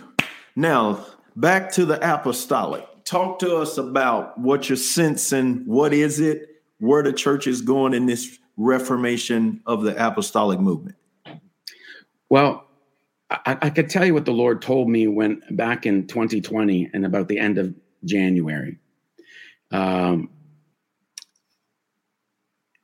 [0.55, 2.85] Now, back to the apostolic.
[3.05, 5.63] Talk to us about what you're sensing.
[5.65, 6.61] What is it?
[6.79, 10.95] Where the church is going in this reformation of the apostolic movement?
[12.29, 12.65] Well,
[13.45, 17.05] I, I could tell you what the Lord told me when back in 2020 and
[17.05, 17.73] about the end of
[18.05, 18.77] January.
[19.71, 20.29] Um,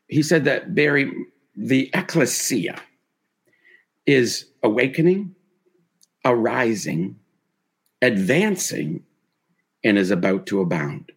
[0.07, 1.11] he said that Barry,
[1.55, 2.81] the ecclesia
[4.07, 5.35] is awakening,
[6.25, 7.19] arising,
[8.01, 9.03] advancing,
[9.83, 11.11] and is about to abound.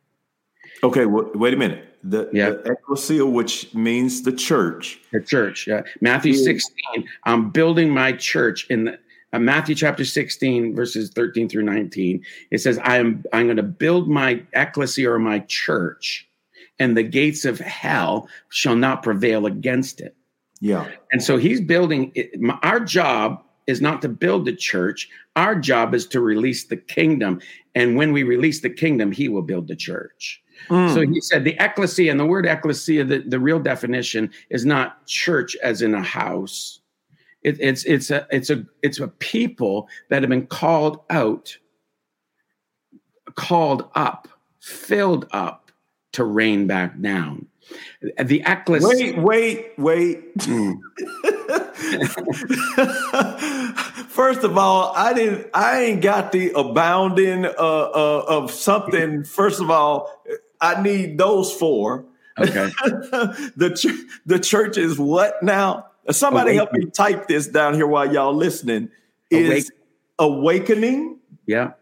[0.85, 1.89] Okay, well, wait a minute.
[2.05, 2.51] The, yeah.
[2.51, 5.01] the ecclesia, which means the church.
[5.13, 5.83] The church, yeah.
[6.01, 8.99] Matthew 16, I'm building my church in the
[9.33, 13.63] uh, Matthew chapter 16, verses 13 through 19, it says, I am I'm going to
[13.63, 16.29] build my ecclesia or my church,
[16.79, 20.15] and the gates of hell shall not prevail against it.
[20.61, 20.89] Yeah.
[21.11, 22.31] And so he's building it,
[22.63, 25.09] our job is not to build the church.
[25.37, 27.41] Our job is to release the kingdom.
[27.75, 30.43] And when we release the kingdom, he will build the church.
[30.69, 30.93] Mm.
[30.95, 35.07] So he said the ecclesia, and the word ecclesia, the, the real definition is not
[35.07, 36.82] church as in a house
[37.43, 41.57] it, it's it's a it's a it's a people that have been called out,
[43.35, 44.29] called up,
[44.61, 45.71] filled up
[46.13, 47.47] to rain back down.
[48.19, 49.19] The ecclesia.
[49.21, 50.37] Wait, wait, wait.
[50.39, 50.79] Mm.
[54.09, 55.49] First of all, I didn't.
[55.55, 59.25] I ain't got the abounding uh, uh, of something.
[59.25, 60.23] First of all,
[60.61, 62.05] I need those four.
[62.39, 62.71] Okay.
[63.57, 65.87] the ch- the church is what now?
[66.11, 68.91] Somebody help me type this down here while y'all listening.
[69.31, 69.71] Is
[70.19, 70.69] Awake.
[70.69, 71.19] awakening.
[71.47, 71.73] Yeah.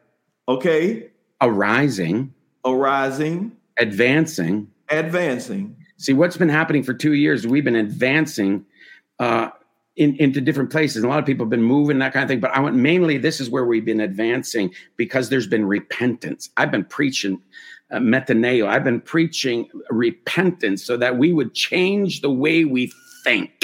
[0.48, 1.10] Okay.
[1.40, 2.32] Arising.
[2.64, 3.52] Arising.
[3.78, 4.68] Advancing.
[4.88, 5.76] Advancing.
[5.96, 7.46] See what's been happening for two years.
[7.46, 8.64] We've been advancing
[9.18, 9.50] uh,
[9.96, 11.04] in, into different places.
[11.04, 12.40] A lot of people have been moving that kind of thing.
[12.40, 16.50] But I want mainly this is where we've been advancing because there's been repentance.
[16.56, 17.40] I've been preaching
[17.90, 18.66] uh, metaneo.
[18.66, 22.92] I've been preaching repentance so that we would change the way we
[23.24, 23.59] think.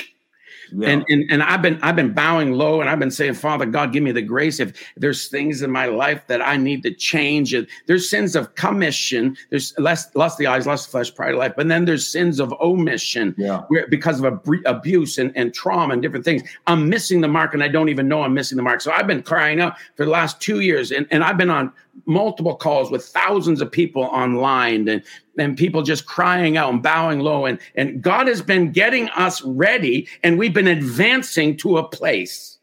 [0.72, 0.88] Yeah.
[0.88, 3.92] And, and and I've been I've been bowing low and I've been saying, Father God,
[3.92, 4.60] give me the grace.
[4.60, 7.54] If there's things in my life that I need to change,
[7.86, 9.36] there's sins of commission.
[9.50, 11.52] There's less lust the eyes, lust the flesh, pride of life.
[11.56, 13.62] But then there's sins of omission, yeah.
[13.68, 16.42] where because of abuse and, and trauma and different things.
[16.66, 18.80] I'm missing the mark and I don't even know I'm missing the mark.
[18.80, 21.72] So I've been crying out for the last two years, and, and I've been on
[22.04, 25.02] multiple calls with thousands of people online and,
[25.38, 27.46] and people just crying out and bowing low.
[27.46, 32.58] And, and God has been getting us ready and we've been advancing to a place.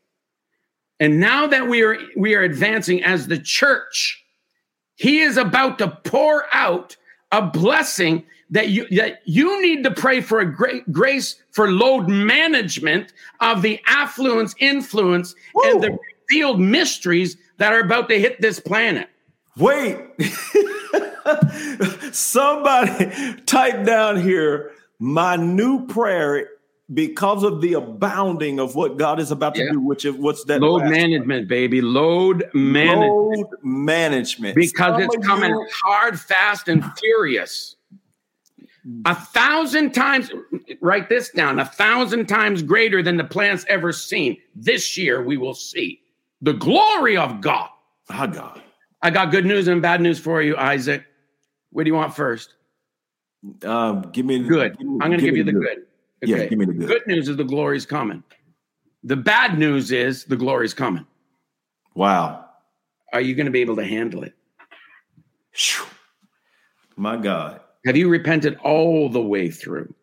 [0.99, 4.23] And now that we are we are advancing as the church,
[4.95, 6.95] he is about to pour out
[7.31, 12.07] a blessing that you that you need to pray for a great grace for load
[12.07, 15.63] management of the affluence influence Woo.
[15.65, 15.97] and the
[16.29, 19.09] revealed mysteries that are about to hit this planet.
[19.57, 19.97] Wait.
[22.11, 26.47] Somebody type down here my new prayer
[26.93, 29.71] because of the abounding of what God is about to yeah.
[29.71, 35.25] do, which is what's that load management, baby, load management, load management, because Some it's
[35.25, 37.75] coming you- hard, fast, and furious.
[39.05, 40.29] A thousand times,
[40.81, 44.37] write this down, a thousand times greater than the planet's ever seen.
[44.55, 46.01] This year we will see
[46.41, 47.69] the glory of God.
[48.09, 48.62] Our God.
[49.03, 51.03] I got good news and bad news for you, Isaac.
[51.71, 52.55] What do you want first?
[53.65, 54.77] Um, give me good.
[54.77, 55.61] Give me, I'm going to give, give you the good.
[56.21, 56.31] good.
[56.31, 56.43] Okay.
[56.43, 56.87] Yeah, give me the good.
[56.87, 58.23] Good news is the glory's coming.
[59.03, 61.05] The bad news is the glory's coming.
[61.95, 62.45] Wow.
[63.11, 64.33] Are you going to be able to handle it?
[66.95, 67.59] My God.
[67.85, 69.93] Have you repented all the way through?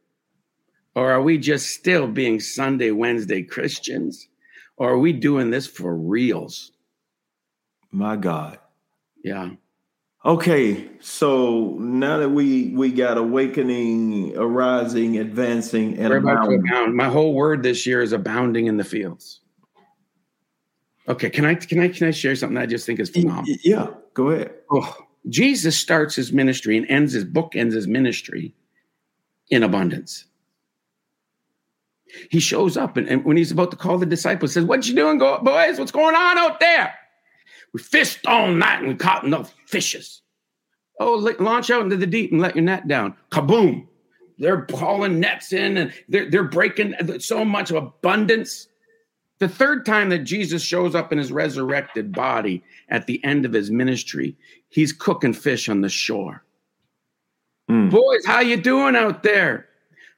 [0.94, 4.28] Or are we just still being Sunday, Wednesday Christians?
[4.76, 6.72] Or are we doing this for reals?
[7.90, 8.58] My God.
[9.22, 9.50] Yeah.
[10.22, 16.12] Okay, so now that we we got awakening, arising, advancing, and.
[16.12, 16.94] Abound.
[16.94, 19.40] My whole word this year is abounding in the fields.
[21.08, 23.56] Okay, can I can I can I share something I just think is phenomenal?
[23.64, 24.52] Yeah, go ahead.
[24.70, 24.94] Oh,
[25.28, 28.54] Jesus starts his ministry and ends his book ends his ministry
[29.48, 30.26] in abundance.
[32.28, 34.94] He shows up and, and when he's about to call the disciples, says, "What you
[34.94, 35.78] doing, go, boys?
[35.78, 36.94] What's going on out there?"
[37.72, 40.22] We fished all night and we caught no fishes.
[40.98, 43.16] Oh, launch out into the deep and let your net down.
[43.30, 43.86] Kaboom!
[44.38, 48.68] They're hauling nets in and they're, they're breaking so much abundance.
[49.38, 53.52] The third time that Jesus shows up in his resurrected body at the end of
[53.52, 54.36] his ministry,
[54.68, 56.44] he's cooking fish on the shore.
[57.70, 57.90] Mm.
[57.90, 59.66] Boys, how you doing out there?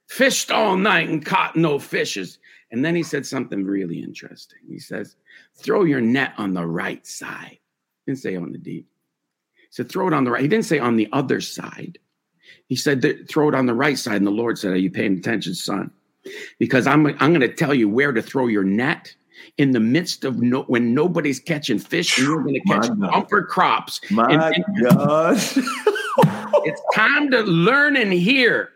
[0.07, 2.39] Fished all night and caught no fishes.
[2.73, 4.57] And then he said something really interesting.
[4.67, 5.15] He says,
[5.55, 7.59] throw your net on the right side.
[8.05, 8.87] He didn't say on the deep.
[9.55, 10.41] He said, throw it on the right.
[10.41, 11.99] He didn't say on the other side.
[12.65, 14.15] He said, throw it on the right side.
[14.15, 15.91] And the Lord said, Are you paying attention, son?
[16.57, 19.13] Because I'm, I'm going to tell you where to throw your net
[19.59, 24.01] in the midst of no, when nobody's catching fish you're going to catch bumper crops.
[24.09, 25.35] My and, and God.
[26.65, 28.69] it's time to learn and hear.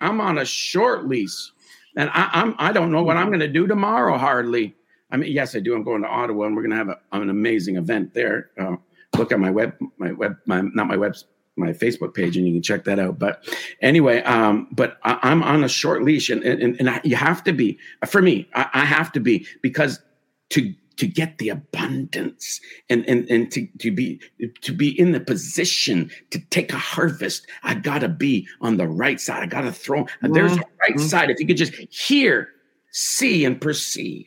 [0.00, 1.52] I'm on a short lease
[1.96, 4.74] and I, I'm I don't know what I'm going to do tomorrow hardly.
[5.10, 5.74] I mean, yes, I do.
[5.74, 8.50] I'm going to Ottawa, and we're going to have a, an amazing event there.
[8.58, 8.76] Uh,
[9.16, 11.14] look at my web, my web, my not my web,
[11.56, 13.18] my Facebook page, and you can check that out.
[13.18, 13.46] But
[13.82, 17.44] anyway, um, but I, am on a short leash, and and, and I, you have
[17.44, 18.48] to be for me.
[18.54, 20.00] I, I have to be because
[20.50, 24.20] to to get the abundance and and and to, to be
[24.62, 29.20] to be in the position to take a harvest i gotta be on the right
[29.20, 30.32] side i gotta throw mm-hmm.
[30.32, 31.06] there's the right mm-hmm.
[31.06, 32.48] side if you could just hear
[32.92, 34.26] see and perceive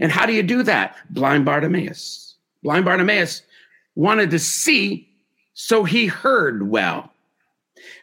[0.00, 0.96] and how do you do that?
[1.10, 2.36] Blind Bartimaeus.
[2.62, 3.42] Blind Bartimaeus
[3.94, 5.08] wanted to see,
[5.52, 7.12] so he heard well.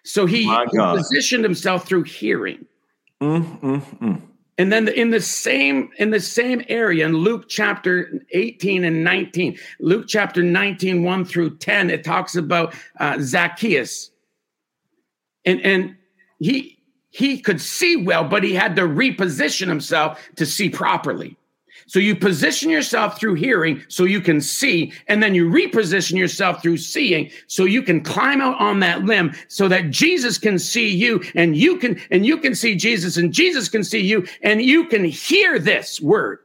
[0.04, 2.66] So he, he positioned himself through hearing.
[3.22, 4.22] Mm, mm, mm.
[4.58, 9.58] And then in the same in the same area in Luke chapter 18 and 19,
[9.80, 14.12] Luke chapter 19, 1 through 10, it talks about uh, Zacchaeus.
[15.46, 15.96] And and
[16.40, 21.38] he he could see well, but he had to reposition himself to see properly.
[21.92, 26.62] So you position yourself through hearing so you can see, and then you reposition yourself
[26.62, 30.88] through seeing so you can climb out on that limb so that Jesus can see
[30.88, 34.62] you and you can and you can see Jesus and Jesus can see you and
[34.62, 36.40] you can hear this word.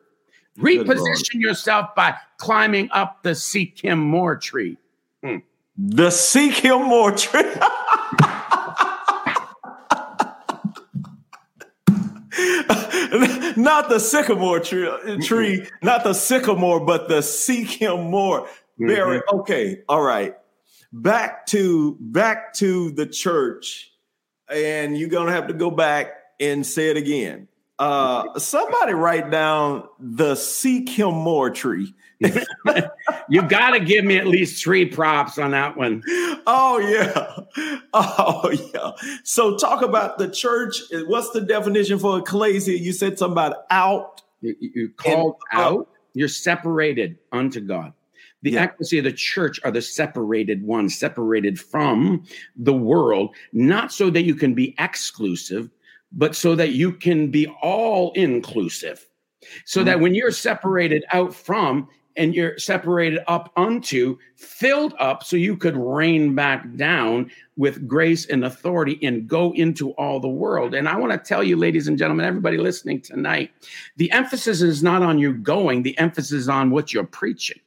[0.58, 4.76] Reposition yourself by climbing up the seek him more tree.
[5.22, 5.36] Hmm.
[5.78, 7.44] The seek him more tree.
[13.56, 14.88] not the sycamore tree,
[15.22, 18.48] tree, not the sycamore, but the seek him more.
[18.80, 19.38] Mm-hmm.
[19.38, 19.82] Okay.
[19.88, 20.34] All right.
[20.92, 23.92] Back to back to the church,
[24.48, 27.48] and you're gonna have to go back and say it again.
[27.78, 31.94] Uh, somebody write down the seek him more tree.
[33.28, 36.02] you got to give me at least three props on that one.
[36.46, 38.92] Oh yeah, oh yeah.
[39.24, 40.80] So talk about the church.
[41.06, 42.78] What's the definition for ecclesia?
[42.78, 44.22] You said something about out.
[44.40, 45.88] You, are called out.
[46.14, 47.92] You're separated unto God.
[48.42, 48.64] The yeah.
[48.64, 54.34] ecclesia, the church, are the separated ones, separated from the world, not so that you
[54.34, 55.68] can be exclusive,
[56.12, 59.06] but so that you can be all inclusive.
[59.64, 59.86] So mm-hmm.
[59.86, 65.56] that when you're separated out from and you're separated up unto, filled up so you
[65.56, 70.74] could rain back down with grace and authority and go into all the world.
[70.74, 73.50] And I want to tell you, ladies and gentlemen, everybody listening tonight,
[73.96, 77.60] the emphasis is not on you going, the emphasis is on what you're preaching.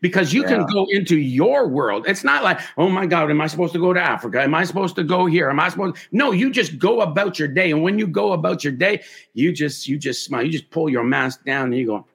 [0.00, 0.48] Because you yeah.
[0.48, 2.06] can go into your world.
[2.06, 4.40] It's not like, oh my God, am I supposed to go to Africa?
[4.40, 5.50] Am I supposed to go here?
[5.50, 5.96] Am I supposed?
[6.12, 7.72] No, you just go about your day.
[7.72, 9.02] And when you go about your day,
[9.34, 10.44] you just you just smile.
[10.44, 12.06] You just pull your mask down and you go,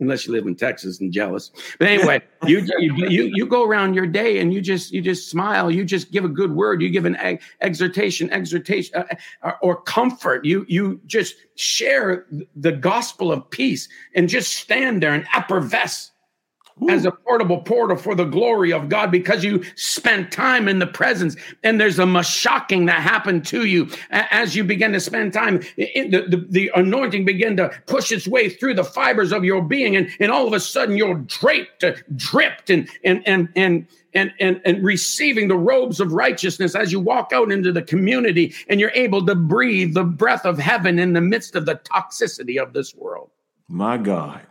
[0.00, 1.50] unless you live in Texas and jealous.
[1.78, 5.70] But anyway, you, you you go around your day and you just you just smile.
[5.70, 6.80] You just give a good word.
[6.80, 9.04] You give an exhortation, exhortation, uh,
[9.42, 10.44] uh, or comfort.
[10.44, 12.26] You you just share
[12.56, 16.12] the gospel of peace and just stand there and effervesce
[16.82, 16.90] Ooh.
[16.90, 20.86] as a portable portal for the glory of God because you spent time in the
[20.86, 21.36] presence.
[21.62, 25.60] And there's a shocking that happened to you as you begin to spend time.
[25.76, 29.96] the, the, the anointing began to push its way through the fibers of your being.
[29.96, 34.32] And, and all of a sudden you're draped, uh, dripped, and, and, and, and, and,
[34.40, 38.80] and, and receiving the robes of righteousness as you walk out into the community and
[38.80, 42.72] you're able to breathe the breath of heaven in the midst of the toxicity of
[42.72, 43.30] this world.
[43.68, 44.46] My God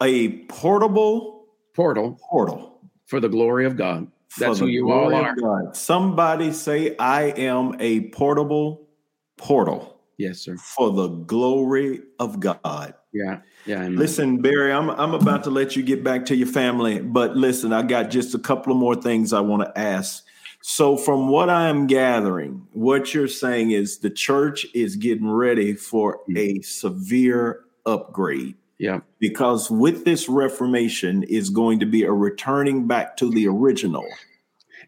[0.00, 4.10] a portable portal portal for the glory of God.
[4.38, 5.72] That's who you all are.
[5.72, 8.88] Somebody say, I am a portable
[9.36, 10.00] portal.
[10.18, 10.56] Yes, sir.
[10.56, 12.94] For the glory of God.
[13.12, 13.40] Yeah.
[13.64, 13.82] Yeah.
[13.82, 13.96] Amen.
[13.96, 17.72] Listen, Barry, I'm I'm about to let you get back to your family, but listen,
[17.72, 20.24] I got just a couple of more things I want to ask.
[20.62, 26.18] So, from what I'm gathering, what you're saying is the church is getting ready for
[26.28, 26.36] mm-hmm.
[26.36, 28.56] a severe upgrade.
[28.78, 29.00] Yeah.
[29.18, 34.04] Because with this reformation is going to be a returning back to the original,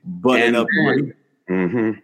[0.05, 1.15] but and an upgrade.
[1.49, 2.01] Mm-hmm.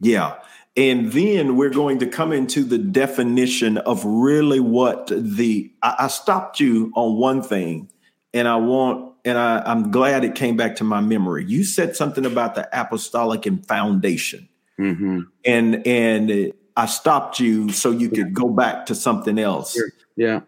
[0.00, 0.36] Yeah.
[0.76, 6.08] And then we're going to come into the definition of really what the I, I
[6.08, 7.90] stopped you on one thing,
[8.34, 11.46] and I want and I, I'm glad it came back to my memory.
[11.46, 14.48] You said something about the apostolic and foundation.
[14.78, 15.20] Mm-hmm.
[15.46, 19.80] And and I stopped you so you could go back to something else.
[20.14, 20.40] Yeah.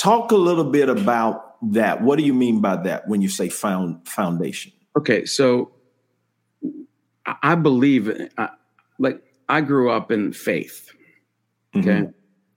[0.00, 2.00] Talk a little bit about that.
[2.00, 4.72] What do you mean by that when you say found foundation?
[4.96, 5.72] Okay, so
[7.42, 8.48] I believe, I,
[8.98, 10.90] like I grew up in faith.
[11.76, 12.04] Okay,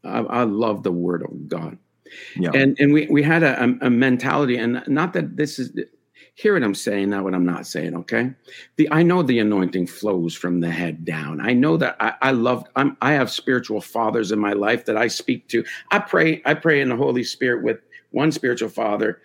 [0.06, 0.08] mm-hmm.
[0.08, 1.78] I, I, love the Word of God,
[2.38, 2.52] yeah.
[2.54, 5.78] and and we we had a, a mentality, and not that this is
[6.36, 7.96] hear what I'm saying, not what I'm not saying.
[7.96, 8.32] Okay.
[8.78, 11.40] The I know the anointing flows from the head down.
[11.42, 14.98] I know that I, I love I'm I have spiritual fathers in my life that
[14.98, 15.64] I speak to.
[15.92, 17.80] I pray, I pray in the Holy Spirit with
[18.12, 19.22] one spiritual father.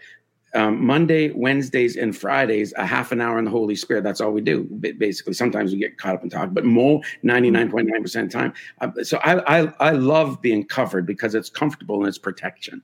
[0.55, 4.03] Um, Monday, Wednesdays, and Fridays, a half an hour in the Holy Spirit.
[4.03, 4.65] That's all we do.
[4.65, 8.55] Basically, sometimes we get caught up in talk, but more, 99.9% of time.
[8.81, 12.81] Uh, so I, I, I love being covered because it's comfortable and it's protection.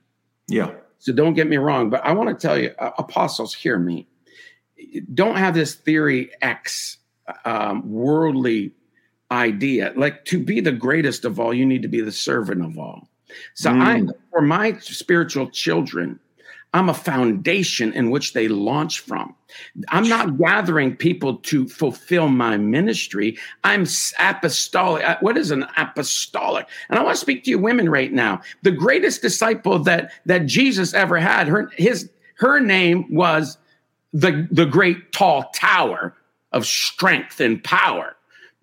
[0.47, 0.73] Yeah.
[0.99, 4.07] So don't get me wrong, but I want to tell you, apostles, hear me
[5.13, 6.97] don't have this theory X
[7.43, 8.71] um, worldly
[9.31, 9.93] idea.
[9.95, 13.07] Like to be the greatest of all, you need to be the servant of all.
[13.53, 13.81] So mm.
[13.81, 16.19] I, for my spiritual children,
[16.73, 19.33] I'm a foundation in which they launch from.
[19.87, 23.37] I'm not gathering people to fulfill my ministry.
[23.63, 23.85] I'm
[24.19, 25.05] apostolic.
[25.05, 26.67] Uh, what is an apostolic?
[26.89, 28.41] And I want to speak to you women right now.
[28.63, 33.57] The greatest disciple that that Jesus ever had, her his her name was
[34.15, 36.15] the, the great tall tower
[36.53, 38.15] of strength and power.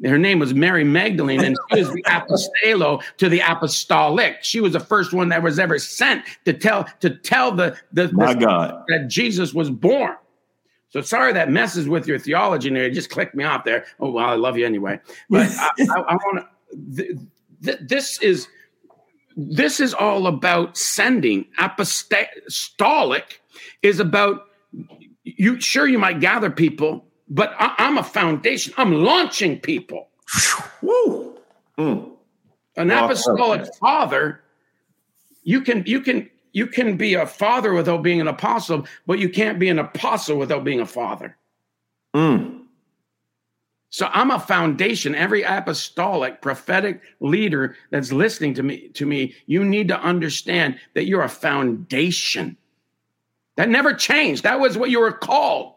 [0.03, 4.39] Her name was Mary Magdalene, and she was the apostolo to the apostolic.
[4.43, 8.11] She was the first one that was ever sent to tell to tell the the,
[8.13, 8.83] My God.
[8.89, 10.17] that Jesus was born.
[10.89, 12.85] So sorry that messes with your theology there.
[12.85, 13.85] It just clicked me off there.
[14.01, 14.99] Oh well, I love you anyway.
[15.31, 16.97] But I, I, I want to.
[16.97, 17.19] Th-
[17.63, 18.49] th- this is
[19.37, 21.47] this is all about sending.
[21.59, 23.41] Apostolic
[23.83, 24.47] is about
[25.37, 28.75] you sure you might gather people, but I, am a foundation.
[28.77, 30.09] I'm launching people.
[30.83, 31.39] Woo!
[31.79, 32.11] Mm.
[32.77, 34.41] An apostolic father,
[35.43, 39.29] you can you can you can be a father without being an apostle, but you
[39.29, 41.37] can't be an apostle without being a father.
[42.15, 42.63] Mm.
[43.91, 45.15] So I'm a foundation.
[45.15, 51.05] Every apostolic, prophetic leader that's listening to me, to me, you need to understand that
[51.05, 52.57] you're a foundation.
[53.57, 54.45] That never changed.
[54.45, 55.75] That was what you were called.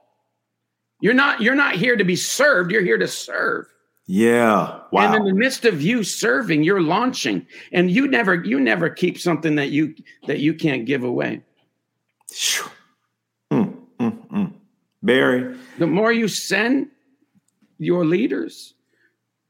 [1.02, 3.68] You're not you're not here to be served, you're here to serve.
[4.08, 4.80] Yeah.
[4.92, 5.06] Wow.
[5.06, 7.46] And in the midst of you serving, you're launching.
[7.72, 9.96] And you never you never keep something that you
[10.28, 11.42] that you can't give away.
[13.52, 14.54] Mm, mm, mm.
[15.04, 15.58] Barry.
[15.80, 16.90] The more you send
[17.78, 18.74] your leaders,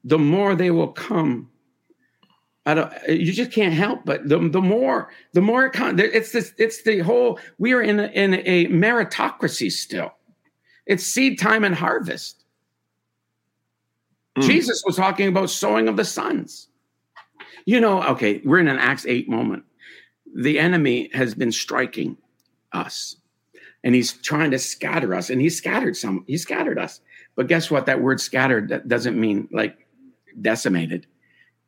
[0.04, 1.50] the more they will come
[2.66, 2.92] I don't.
[3.08, 6.98] You just can't help but the the more the more it it's this it's the
[6.98, 10.12] whole we are in a, in a meritocracy still.
[10.84, 12.44] It's seed time and harvest.
[14.36, 14.42] Mm.
[14.42, 16.66] Jesus was talking about sowing of the sons.
[17.66, 19.62] You know, okay, we're in an Acts eight moment.
[20.34, 22.16] The enemy has been striking
[22.72, 23.16] us,
[23.84, 26.24] and he's trying to scatter us, and he scattered some.
[26.26, 27.00] He scattered us,
[27.36, 27.86] but guess what?
[27.86, 29.86] That word scattered that doesn't mean like
[30.40, 31.06] decimated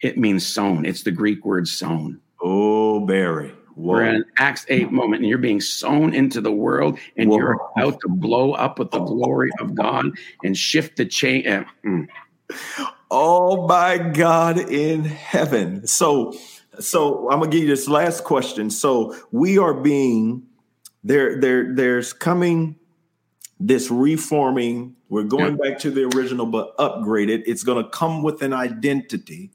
[0.01, 0.84] it means sown.
[0.84, 2.20] It's the Greek word sown.
[2.40, 3.53] Oh, Barry.
[3.74, 3.92] Whoa.
[3.92, 7.36] We're in Acts 8 moment, and you're being sown into the world, and Whoa.
[7.36, 10.11] you're about to blow up with the glory of God
[10.42, 11.46] and shift the chain.
[11.46, 12.09] Uh, mm.
[13.11, 15.86] Oh my God in heaven.
[15.86, 16.34] So,
[16.80, 18.70] so I'm gonna give you this last question.
[18.70, 20.42] So we are being
[21.05, 22.76] there, there, there's coming
[23.61, 24.96] this reforming.
[25.09, 25.70] We're going yeah.
[25.70, 27.44] back to the original, but upgraded.
[27.46, 29.53] It's gonna come with an identity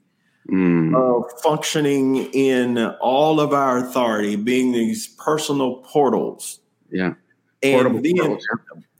[0.50, 0.94] mm.
[0.94, 6.60] of functioning in all of our authority, being these personal portals.
[6.90, 7.14] Yeah.
[7.62, 8.44] And portable then, portals.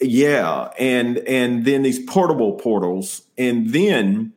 [0.01, 4.33] yeah, and and then these portable portals, and then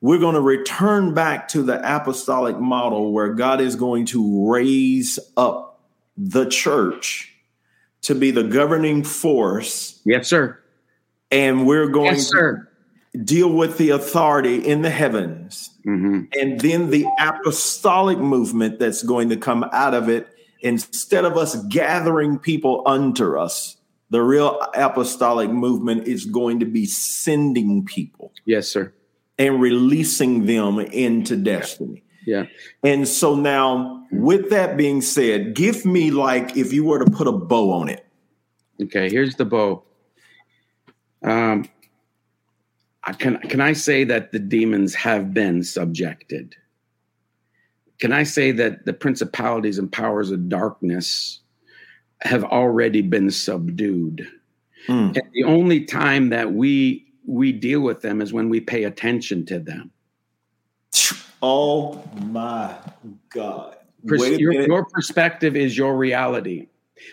[0.00, 5.20] we're going to return back to the apostolic model where God is going to raise
[5.36, 5.82] up
[6.16, 7.32] the church
[8.02, 10.00] to be the governing force.
[10.04, 10.58] Yes, sir.
[11.30, 12.69] And we're going yes, sir
[13.24, 16.22] deal with the authority in the heavens, mm-hmm.
[16.40, 20.28] and then the apostolic movement that's going to come out of it.
[20.62, 23.78] Instead of us gathering people unto us,
[24.10, 28.32] the real apostolic movement is going to be sending people.
[28.44, 28.92] Yes, sir.
[29.38, 32.04] And releasing them into destiny.
[32.26, 32.44] Yeah.
[32.84, 37.26] And so now, with that being said, give me like if you were to put
[37.26, 38.04] a bow on it.
[38.82, 39.82] Okay, here's the bow.
[41.22, 41.68] Um,
[43.18, 46.54] can can I say that the demons have been subjected?
[47.98, 51.40] Can I say that the principalities and powers of darkness
[52.22, 54.26] have already been subdued?
[54.88, 55.16] Mm.
[55.16, 59.46] And the only time that we we deal with them is when we pay attention
[59.46, 59.90] to them.
[61.42, 62.76] Oh my
[63.30, 63.76] God.
[64.02, 66.68] Your, your perspective is your reality.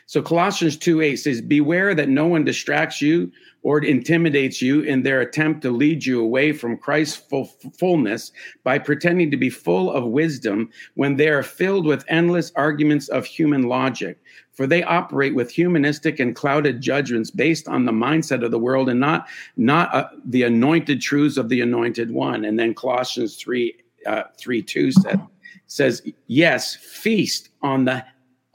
[0.06, 3.32] So Colossians 2 8 says, Beware that no one distracts you
[3.64, 7.46] or intimidates you in their attempt to lead you away from Christ's full,
[7.78, 8.32] fullness
[8.64, 13.26] by pretending to be full of wisdom when they are filled with endless arguments of
[13.26, 14.20] human logic.
[14.54, 18.90] For they operate with humanistic and clouded judgments based on the mindset of the world
[18.90, 19.28] and not,
[19.58, 22.46] not uh, the anointed truths of the anointed one.
[22.46, 23.76] And then Colossians 3
[24.06, 25.22] uh, 3 2 said,
[25.68, 28.06] says, Yes, feast on the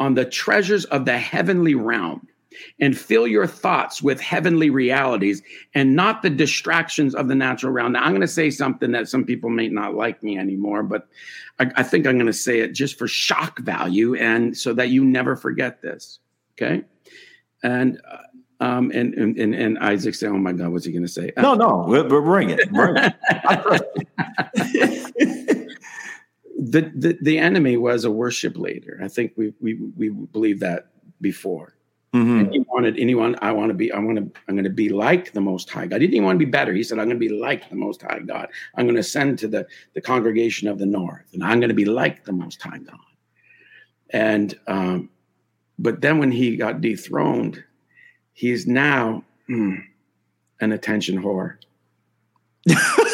[0.03, 2.27] on the treasures of the heavenly realm
[2.81, 5.41] and fill your thoughts with heavenly realities
[5.77, 7.93] and not the distractions of the natural realm.
[7.93, 11.07] Now, I'm going to say something that some people may not like me anymore, but
[11.61, 14.89] I, I think I'm going to say it just for shock value and so that
[14.89, 16.19] you never forget this.
[16.59, 16.83] Okay.
[17.63, 18.17] And, uh,
[18.59, 21.55] um, and, and, and Isaac said, "Oh my God, what's he going to say?" No,
[21.55, 21.85] no,
[22.23, 22.73] bring it.
[22.73, 23.15] Bring it.
[26.63, 29.01] the, the the enemy was a worship leader.
[29.03, 30.89] I think we we we believe that
[31.21, 31.75] before.
[32.15, 32.51] Mm-hmm.
[32.51, 33.37] he wanted anyone.
[33.41, 33.91] I want to be.
[33.91, 34.41] I want to.
[34.47, 36.03] I'm going to be like the Most High God.
[36.03, 36.75] He didn't want to be better.
[36.75, 38.49] He said, "I'm going to be like the Most High God.
[38.77, 41.75] I'm going to ascend to the the congregation of the North, and I'm going to
[41.75, 42.99] be like the Most High God."
[44.11, 45.09] And um,
[45.79, 47.65] but then when he got dethroned,
[48.35, 49.83] he's now mm,
[50.61, 51.57] an attention whore.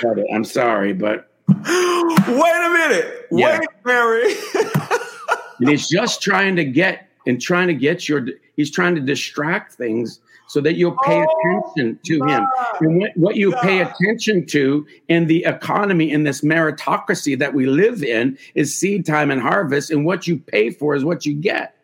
[0.00, 0.26] said it.
[0.32, 3.26] I'm sorry, but wait a minute.
[3.30, 3.60] Yeah.
[3.60, 4.34] Wait, Mary.
[5.60, 8.26] and he's just trying to get and trying to get your.
[8.56, 12.46] He's trying to distract things so that you'll pay oh, attention to him.
[12.80, 13.62] And what, what you God.
[13.62, 19.06] pay attention to in the economy, in this meritocracy that we live in, is seed
[19.06, 19.90] time and harvest.
[19.90, 21.76] And what you pay for is what you get.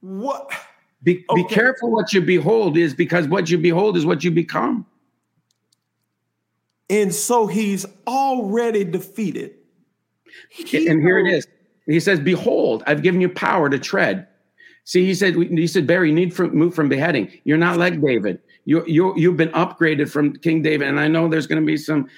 [0.00, 0.50] What?
[1.02, 1.42] Be, okay.
[1.42, 4.86] be careful what you behold, is because what you behold is what you become.
[6.92, 9.54] And so he's already defeated.
[10.50, 11.46] He and here it is.
[11.86, 14.28] He says, Behold, I've given you power to tread.
[14.84, 17.32] See, he said, he said, Barry, you need to move from beheading.
[17.44, 18.40] You're not like David.
[18.66, 20.86] You, you, you've been upgraded from King David.
[20.86, 22.08] And I know there's going to be some,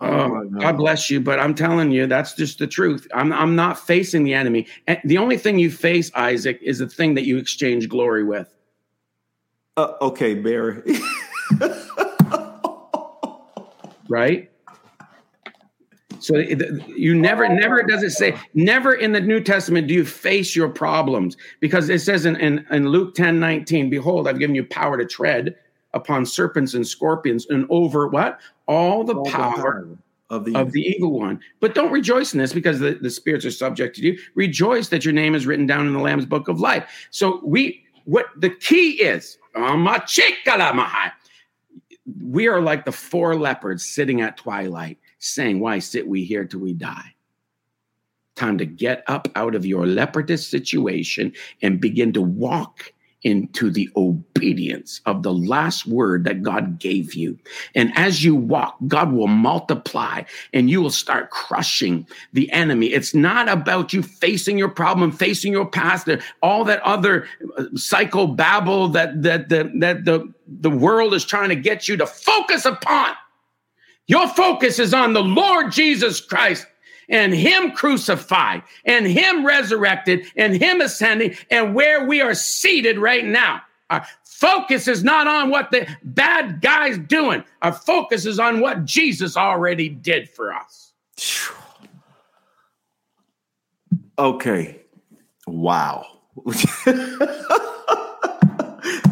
[0.00, 3.08] oh, God bless you, but I'm telling you, that's just the truth.
[3.14, 4.66] I'm, I'm not facing the enemy.
[4.86, 8.54] And the only thing you face, Isaac, is the thing that you exchange glory with.
[9.78, 10.82] Uh, okay, Barry.
[14.10, 14.50] right?
[16.18, 20.54] So you never, never does it say, never in the New Testament do you face
[20.54, 24.64] your problems because it says in, in, in Luke 10 19, behold, I've given you
[24.64, 25.56] power to tread.
[25.94, 28.40] upon serpents and scorpions and over what?
[28.66, 31.40] All the, all power, the of the, of the evil one.
[31.60, 34.18] But don't rejoice in this because the, the spirits are subject to you.
[34.34, 37.08] Rejoice that your name is written down in the Lamb's book of life.
[37.10, 39.38] So we what the key is,
[42.22, 46.60] we are like the four lepers sitting at twilight, saying, Why sit we here till
[46.60, 47.14] we die?
[48.36, 51.32] Time to get up out of your leopardess situation
[51.62, 52.92] and begin to walk
[53.22, 57.38] into the obedience of the last word that God gave you.
[57.74, 62.86] And as you walk, God will multiply and you will start crushing the enemy.
[62.86, 66.08] It's not about you facing your problem, facing your past,
[66.42, 67.26] all that other
[67.58, 71.96] uh, psycho babble that, that, that, that the, the world is trying to get you
[71.98, 73.14] to focus upon.
[74.06, 76.66] Your focus is on the Lord Jesus Christ
[77.10, 83.24] and him crucified and him resurrected and him ascending and where we are seated right
[83.24, 83.60] now.
[83.90, 87.44] Our focus is not on what the bad guy's doing.
[87.60, 90.92] Our focus is on what Jesus already did for us.
[94.18, 94.82] Okay.
[95.46, 96.04] Wow.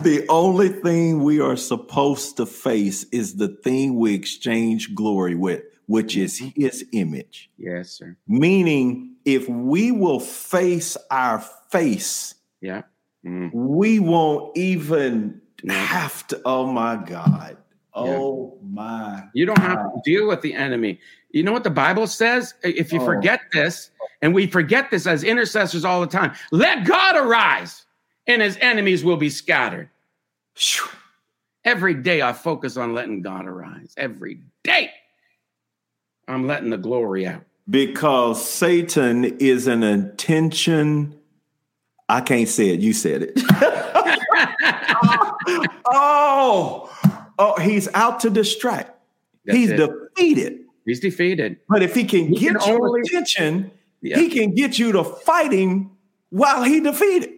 [0.03, 5.62] the only thing we are supposed to face is the thing we exchange glory with
[5.89, 7.51] which is his image.
[7.59, 8.16] Yes, sir.
[8.28, 12.82] Meaning, if we will face our face, yeah,
[13.26, 13.51] mm.
[13.53, 16.41] we won't even have to.
[16.45, 17.57] Oh my God.
[17.95, 18.68] Oh yeah.
[18.70, 19.24] my.
[19.32, 19.68] You don't God.
[19.68, 21.01] have to deal with the enemy.
[21.30, 22.55] You know what the Bible says?
[22.62, 23.05] If you oh.
[23.05, 23.91] forget this,
[24.22, 27.86] and we forget this as intercessors all the time, let God arise
[28.26, 29.89] and his enemies will be scattered.
[31.64, 33.95] Every day I focus on letting God arise.
[33.97, 34.91] Every day.
[36.29, 37.43] I'm letting the glory out.
[37.68, 41.18] Because Satan is an intention.
[42.09, 42.81] I can't say it.
[42.81, 43.33] You said it.
[45.87, 46.91] oh,
[47.39, 48.93] oh, he's out to distract.
[49.45, 49.76] That's he's it.
[49.76, 50.61] defeated.
[50.87, 51.59] He's defeated.
[51.68, 53.70] But if he can he get can your only, attention,
[54.01, 54.18] yeah.
[54.18, 55.91] he can get you to fighting
[56.31, 57.31] while he defeated.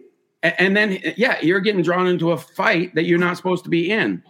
[0.43, 3.69] And, and then, yeah, you're getting drawn into a fight that you're not supposed to
[3.69, 4.23] be in.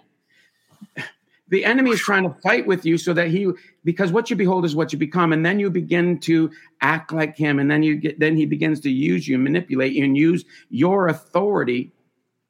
[1.52, 3.52] The enemy is trying to fight with you so that he,
[3.84, 6.50] because what you behold is what you become, and then you begin to
[6.80, 10.06] act like him, and then you get, then he begins to use you, manipulate you,
[10.06, 11.92] and use your authority.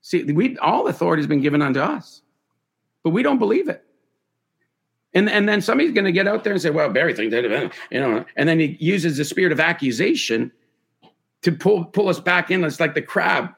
[0.02, 2.22] See, we all authority has been given unto us,
[3.04, 3.84] but we don't believe it.
[5.16, 7.74] And, and then somebody's going to get out there and say, well, Barry thinks that,
[7.90, 10.52] you know, and then he uses the spirit of accusation
[11.42, 12.64] to pull, pull us back in.
[12.64, 13.50] It's like the crab,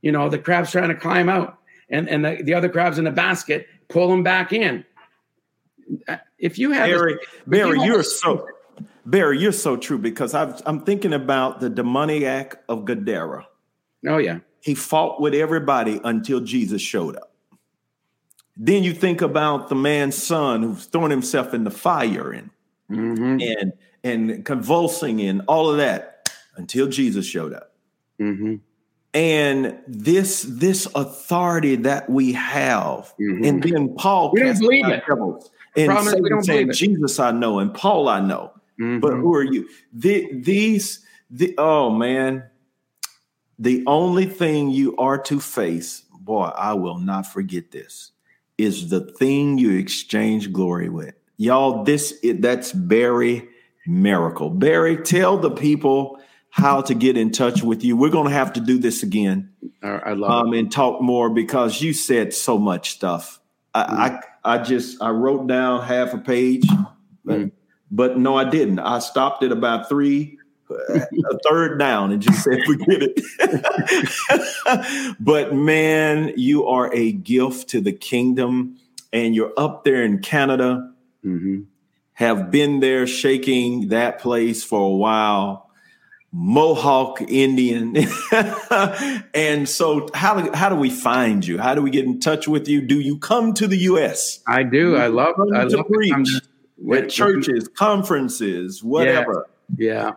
[0.00, 1.58] you know, the crab's trying to climb out
[1.90, 4.84] and, and the, the other crab's in the basket, pull him back in
[6.38, 8.46] if you have Barry, a, Barry, you are so
[9.04, 13.46] Barry, you're so true because i am thinking about the demoniac of Gadara.
[14.06, 17.32] Oh yeah, he fought with everybody until Jesus showed up.
[18.56, 22.50] Then you think about the man's son who's throwing himself in the fire and
[22.90, 23.40] mm-hmm.
[23.40, 23.72] and
[24.04, 27.74] and convulsing and all of that until Jesus showed up.
[28.20, 28.56] Mm-hmm.
[29.14, 33.44] And this this authority that we have, mm-hmm.
[33.44, 35.02] and then Paul we don't believe it.
[35.06, 38.52] Devils and Satan saying, Jesus I know and Paul I know.
[38.80, 39.00] Mm-hmm.
[39.00, 39.68] But who are you?
[39.92, 42.44] The, these, the, oh man,
[43.58, 48.12] the only thing you are to face, boy, I will not forget this,
[48.58, 51.14] is the thing you exchange glory with.
[51.36, 53.48] Y'all, this that's Barry
[53.88, 54.56] Maracle.
[54.56, 56.20] Barry, tell the people
[56.50, 57.96] how to get in touch with you.
[57.96, 59.50] We're going to have to do this again.
[59.82, 60.58] I love um, it.
[60.58, 63.40] and talk more because you said so much stuff.
[63.74, 64.00] I, mm-hmm.
[64.00, 66.66] I, I just I wrote down half a page,
[67.24, 67.48] but, mm-hmm.
[67.90, 68.80] but no, I didn't.
[68.80, 70.38] I stopped at about three,
[70.70, 77.80] a third down, and just said, "Forget it." but man, you are a gift to
[77.80, 78.78] the kingdom,
[79.12, 80.92] and you're up there in Canada.
[81.24, 81.62] Mm-hmm.
[82.14, 85.70] Have been there, shaking that place for a while.
[86.32, 87.94] Mohawk Indian.
[89.34, 91.58] and so how do, how do we find you?
[91.58, 92.80] How do we get in touch with you?
[92.80, 94.40] Do you come to the US?
[94.46, 94.96] I do.
[94.96, 96.40] I love I love preach
[96.94, 99.46] at churches, conferences, whatever.
[99.76, 99.86] Yeah.
[99.86, 100.12] yeah.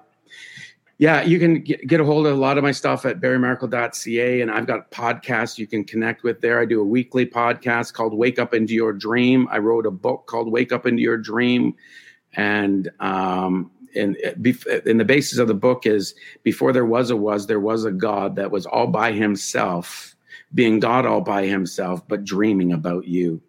[0.97, 4.39] Yeah, you can get, get a hold of a lot of my stuff at barrymaracle.ca,
[4.39, 6.57] and I've got podcasts you can connect with there.
[6.57, 9.45] I do a weekly podcast called Wake Up Into Your Dream.
[9.51, 11.75] I wrote a book called Wake Up Into Your Dream,
[12.31, 14.15] and um, and
[14.85, 17.91] in the basis of the book is before there was a was there was a
[17.91, 20.15] god that was all by himself
[20.53, 23.41] being god all by himself but dreaming about you.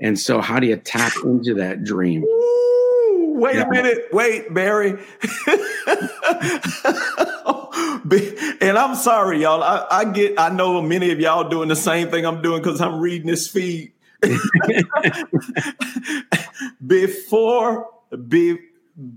[0.00, 2.24] And so how do you tap into that dream?
[2.24, 3.62] Ooh, wait yeah.
[3.62, 4.08] a minute.
[4.12, 4.98] Wait barry.
[8.60, 9.62] And i'm sorry y'all.
[9.62, 12.80] I, I get i know many of y'all doing the same thing i'm doing because
[12.80, 13.92] i'm reading this feed.
[16.86, 17.88] Before
[18.28, 18.58] be,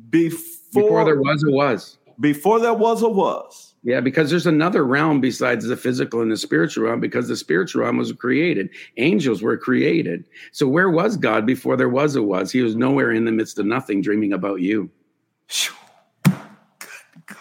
[0.09, 1.97] before before there was a was.
[2.19, 3.76] before there was a was.
[3.84, 7.84] Yeah, because there's another realm besides the physical and the spiritual realm, because the spiritual
[7.84, 8.69] realm was created.
[8.97, 10.26] Angels were created.
[10.51, 12.51] So where was God before there was a was?
[12.51, 14.89] He was nowhere in the midst of nothing dreaming about you.
[16.23, 16.34] Good
[17.28, 17.38] God.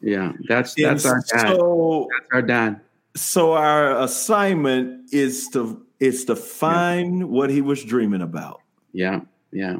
[0.00, 1.56] Yeah, that's that's And our dad.
[1.56, 2.80] So, that's our dad.
[3.14, 8.60] so our assignment is to is to find what he was dreaming about.
[8.92, 9.20] Yeah,
[9.52, 9.76] yeah.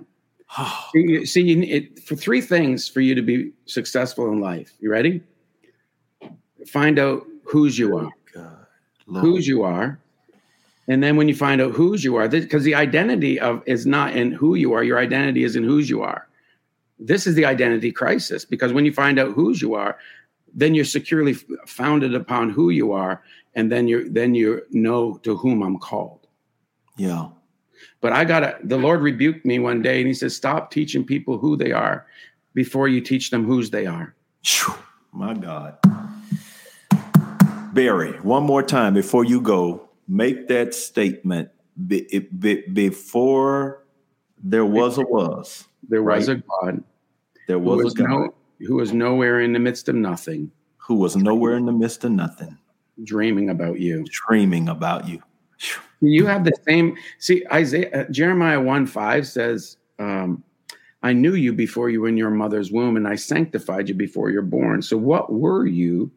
[0.92, 4.72] See, see you, it, for three things for you to be successful in life.
[4.80, 5.22] You ready?
[6.66, 8.11] Find out whose you are.
[8.34, 8.66] God,
[9.18, 9.98] whose you are
[10.88, 14.14] and then when you find out whose you are because the identity of is not
[14.14, 16.28] in who you are your identity is in whose you are
[16.98, 19.98] this is the identity crisis because when you find out whose you are
[20.55, 21.34] then you're securely
[21.66, 23.22] founded upon who you are
[23.55, 26.26] and then you then you know to whom i'm called
[26.96, 27.28] Yeah.
[28.01, 31.39] But i gotta the lord rebuked me one day and he says stop teaching people
[31.39, 32.07] who they are
[32.55, 34.14] before you teach them whose they are
[35.12, 35.76] My God.
[37.72, 41.51] Barry, one more time before you go, make that statement
[41.87, 42.03] be,
[42.39, 43.85] be, before
[44.43, 45.64] there was a was.
[45.89, 46.39] there was Right.
[46.39, 46.85] a god
[47.47, 48.35] There who was, was, a God no,
[48.66, 52.11] who was nowhere in the midst of nothing who was nowhere in the midst of
[52.12, 52.57] nothing,
[53.05, 55.22] dreaming about you dreaming about you.
[56.01, 56.96] You have the same.
[57.18, 60.42] See, Isaiah, uh, Jeremiah 1 5 says, um,
[61.03, 64.30] I knew you before you were in your mother's womb, and I sanctified you before
[64.30, 64.82] you're born.
[64.82, 66.11] So, what were you,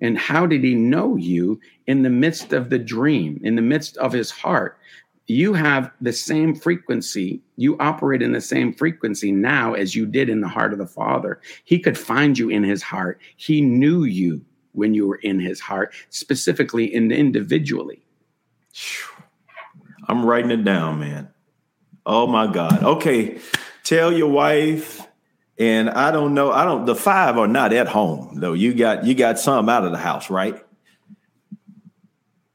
[0.00, 3.96] and how did he know you in the midst of the dream, in the midst
[3.96, 4.78] of his heart?
[5.26, 7.40] You have the same frequency.
[7.56, 10.86] You operate in the same frequency now as you did in the heart of the
[10.86, 11.40] Father.
[11.64, 13.20] He could find you in his heart.
[13.36, 18.02] He knew you when you were in his heart, specifically and individually.
[20.08, 21.28] I'm writing it down, man.
[22.04, 22.82] Oh my God.
[22.82, 23.38] Okay.
[23.84, 25.00] Tell your wife,
[25.58, 26.50] and I don't know.
[26.52, 28.52] I don't the five are not at home though.
[28.52, 30.60] You got you got some out of the house, right?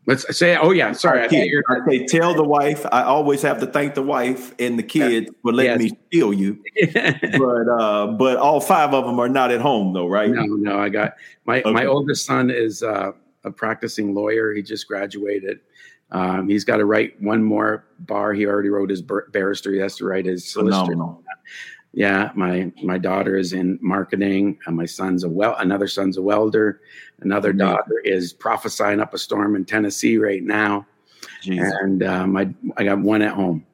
[0.05, 1.19] Let's say, oh yeah, sorry.
[1.19, 2.85] I thought Kid, you were- okay, tell the wife.
[2.93, 5.91] I always have to thank the wife and the kids for letting Yes.
[5.91, 6.63] me steal you.
[7.37, 10.29] But uh, but all five of them are not at home though, right?
[10.29, 13.11] no, no, I got my my oldest son is uh,
[13.43, 14.53] a practicing lawyer.
[14.53, 15.59] He just graduated.
[16.11, 18.33] Um, he's got to write one more bar.
[18.33, 19.71] He already wrote his bar- barrister.
[19.73, 20.85] He has to write his solicitor.
[20.85, 21.23] Phenomenal.
[21.93, 24.59] Yeah, my my daughter is in marketing.
[24.67, 25.55] And my son's a well.
[25.57, 26.81] Another son's a welder.
[27.21, 30.85] Another daughter is prophesying up a storm in Tennessee right now.
[31.41, 31.73] Jesus.
[31.81, 33.65] And um, I I got one at home.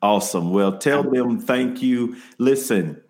[0.00, 0.52] Awesome.
[0.52, 2.16] Well, tell them thank you.
[2.38, 3.00] Listen,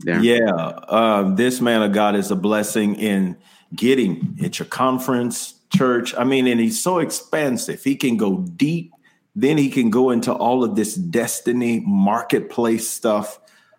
[0.01, 0.19] There.
[0.19, 3.37] Yeah, um, this man of God is a blessing in
[3.73, 6.13] getting at your conference, church.
[6.17, 7.85] I mean, and he's so expansive.
[7.85, 8.91] He can go deep.
[9.35, 13.39] Then he can go into all of this destiny marketplace stuff.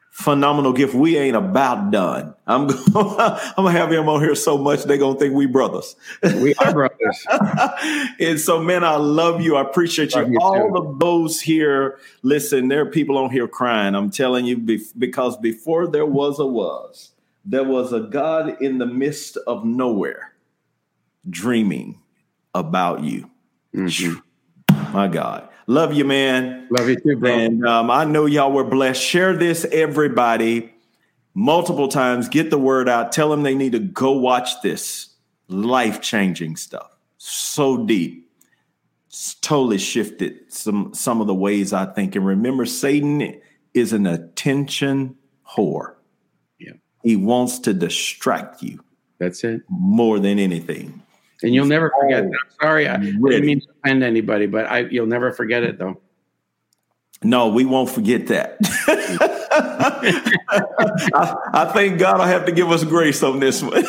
[0.10, 0.94] Phenomenal gift.
[0.94, 2.36] We ain't about done.
[2.46, 2.80] I'm going.
[2.96, 5.96] I'm gonna have him on here so much they're gonna think we brothers.
[6.22, 7.26] We are brothers.
[8.20, 9.56] and so, man, I love you.
[9.56, 10.22] I appreciate you.
[10.22, 10.78] Love you All too.
[10.78, 13.96] of those here, listen, there are people on here crying.
[13.96, 17.12] I'm telling you, because before there was a was,
[17.44, 20.34] there was a God in the midst of nowhere
[21.30, 22.00] dreaming
[22.54, 23.30] about you.
[23.74, 24.22] Mhm.
[24.94, 25.50] My God.
[25.68, 26.68] Love you, man.
[26.70, 27.32] Love you too, bro.
[27.32, 29.02] And um, I know y'all were blessed.
[29.02, 30.74] Share this, everybody,
[31.34, 32.30] multiple times.
[32.30, 33.12] Get the word out.
[33.12, 35.10] Tell them they need to go watch this
[35.48, 36.92] life changing stuff.
[37.18, 38.30] So deep.
[39.08, 42.16] It's totally shifted some some of the ways I think.
[42.16, 43.40] And remember, Satan
[43.74, 45.16] is an attention
[45.48, 45.94] whore.
[46.60, 46.74] Yeah.
[47.04, 48.84] He wants to distract you
[49.20, 49.62] That's it.
[49.70, 51.03] more than anything.
[51.44, 52.24] And you'll never forget.
[52.24, 52.38] Oh, that.
[52.46, 56.00] I'm sorry, I didn't mean to offend anybody, but I you'll never forget it though.
[57.26, 58.58] No, we won't forget that.
[61.14, 63.84] I, I think God will have to give us grace on this one.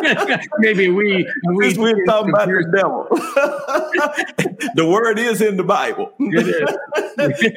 [0.58, 3.06] Maybe we we we're talking about the devil.
[4.74, 6.12] the word is in the Bible.
[6.18, 6.76] It is.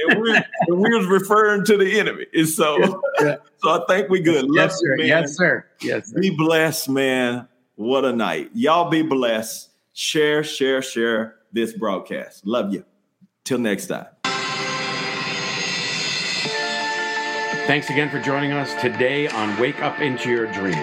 [0.09, 2.25] and we're, and we're referring to the enemy.
[2.33, 3.35] And so, Yeah.
[3.57, 4.45] so I think we good.
[4.45, 4.97] Love yes, you, sir.
[4.97, 5.07] man.
[5.07, 5.65] Yes, sir.
[5.81, 6.19] Yes, sir.
[6.19, 7.47] Be blessed, man.
[7.75, 8.51] What a night.
[8.53, 9.69] Y'all be blessed.
[9.93, 12.45] Share, share, share this broadcast.
[12.45, 12.85] Love you.
[13.43, 14.05] Till next time.
[17.65, 20.77] Thanks again for joining us today on Wake Up Into Your Dream.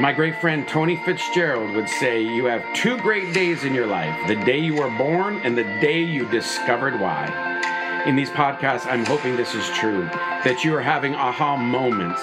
[0.00, 4.28] My great friend Tony Fitzgerald would say, You have two great days in your life
[4.28, 8.04] the day you were born and the day you discovered why.
[8.06, 10.04] In these podcasts, I'm hoping this is true,
[10.44, 12.22] that you are having aha moments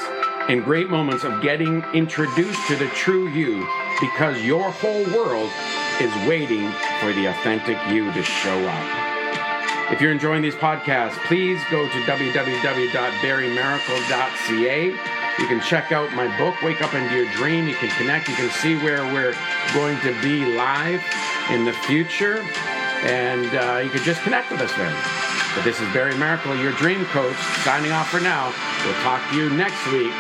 [0.49, 3.65] and great moments of getting introduced to the true you
[4.01, 5.49] because your whole world
[6.01, 6.69] is waiting
[6.99, 9.91] for the authentic you to show up.
[9.91, 14.85] If you're enjoying these podcasts, please go to www.barrymaracle.ca.
[15.39, 17.67] You can check out my book, Wake Up Into Your Dream.
[17.67, 18.27] You can connect.
[18.27, 19.35] You can see where we're
[19.73, 21.01] going to be live
[21.51, 22.45] in the future.
[23.03, 24.95] And uh, you can just connect with us there.
[25.55, 28.53] But this is Barry Maracle, your dream coach, signing off for now.
[28.85, 30.13] We'll talk to you next week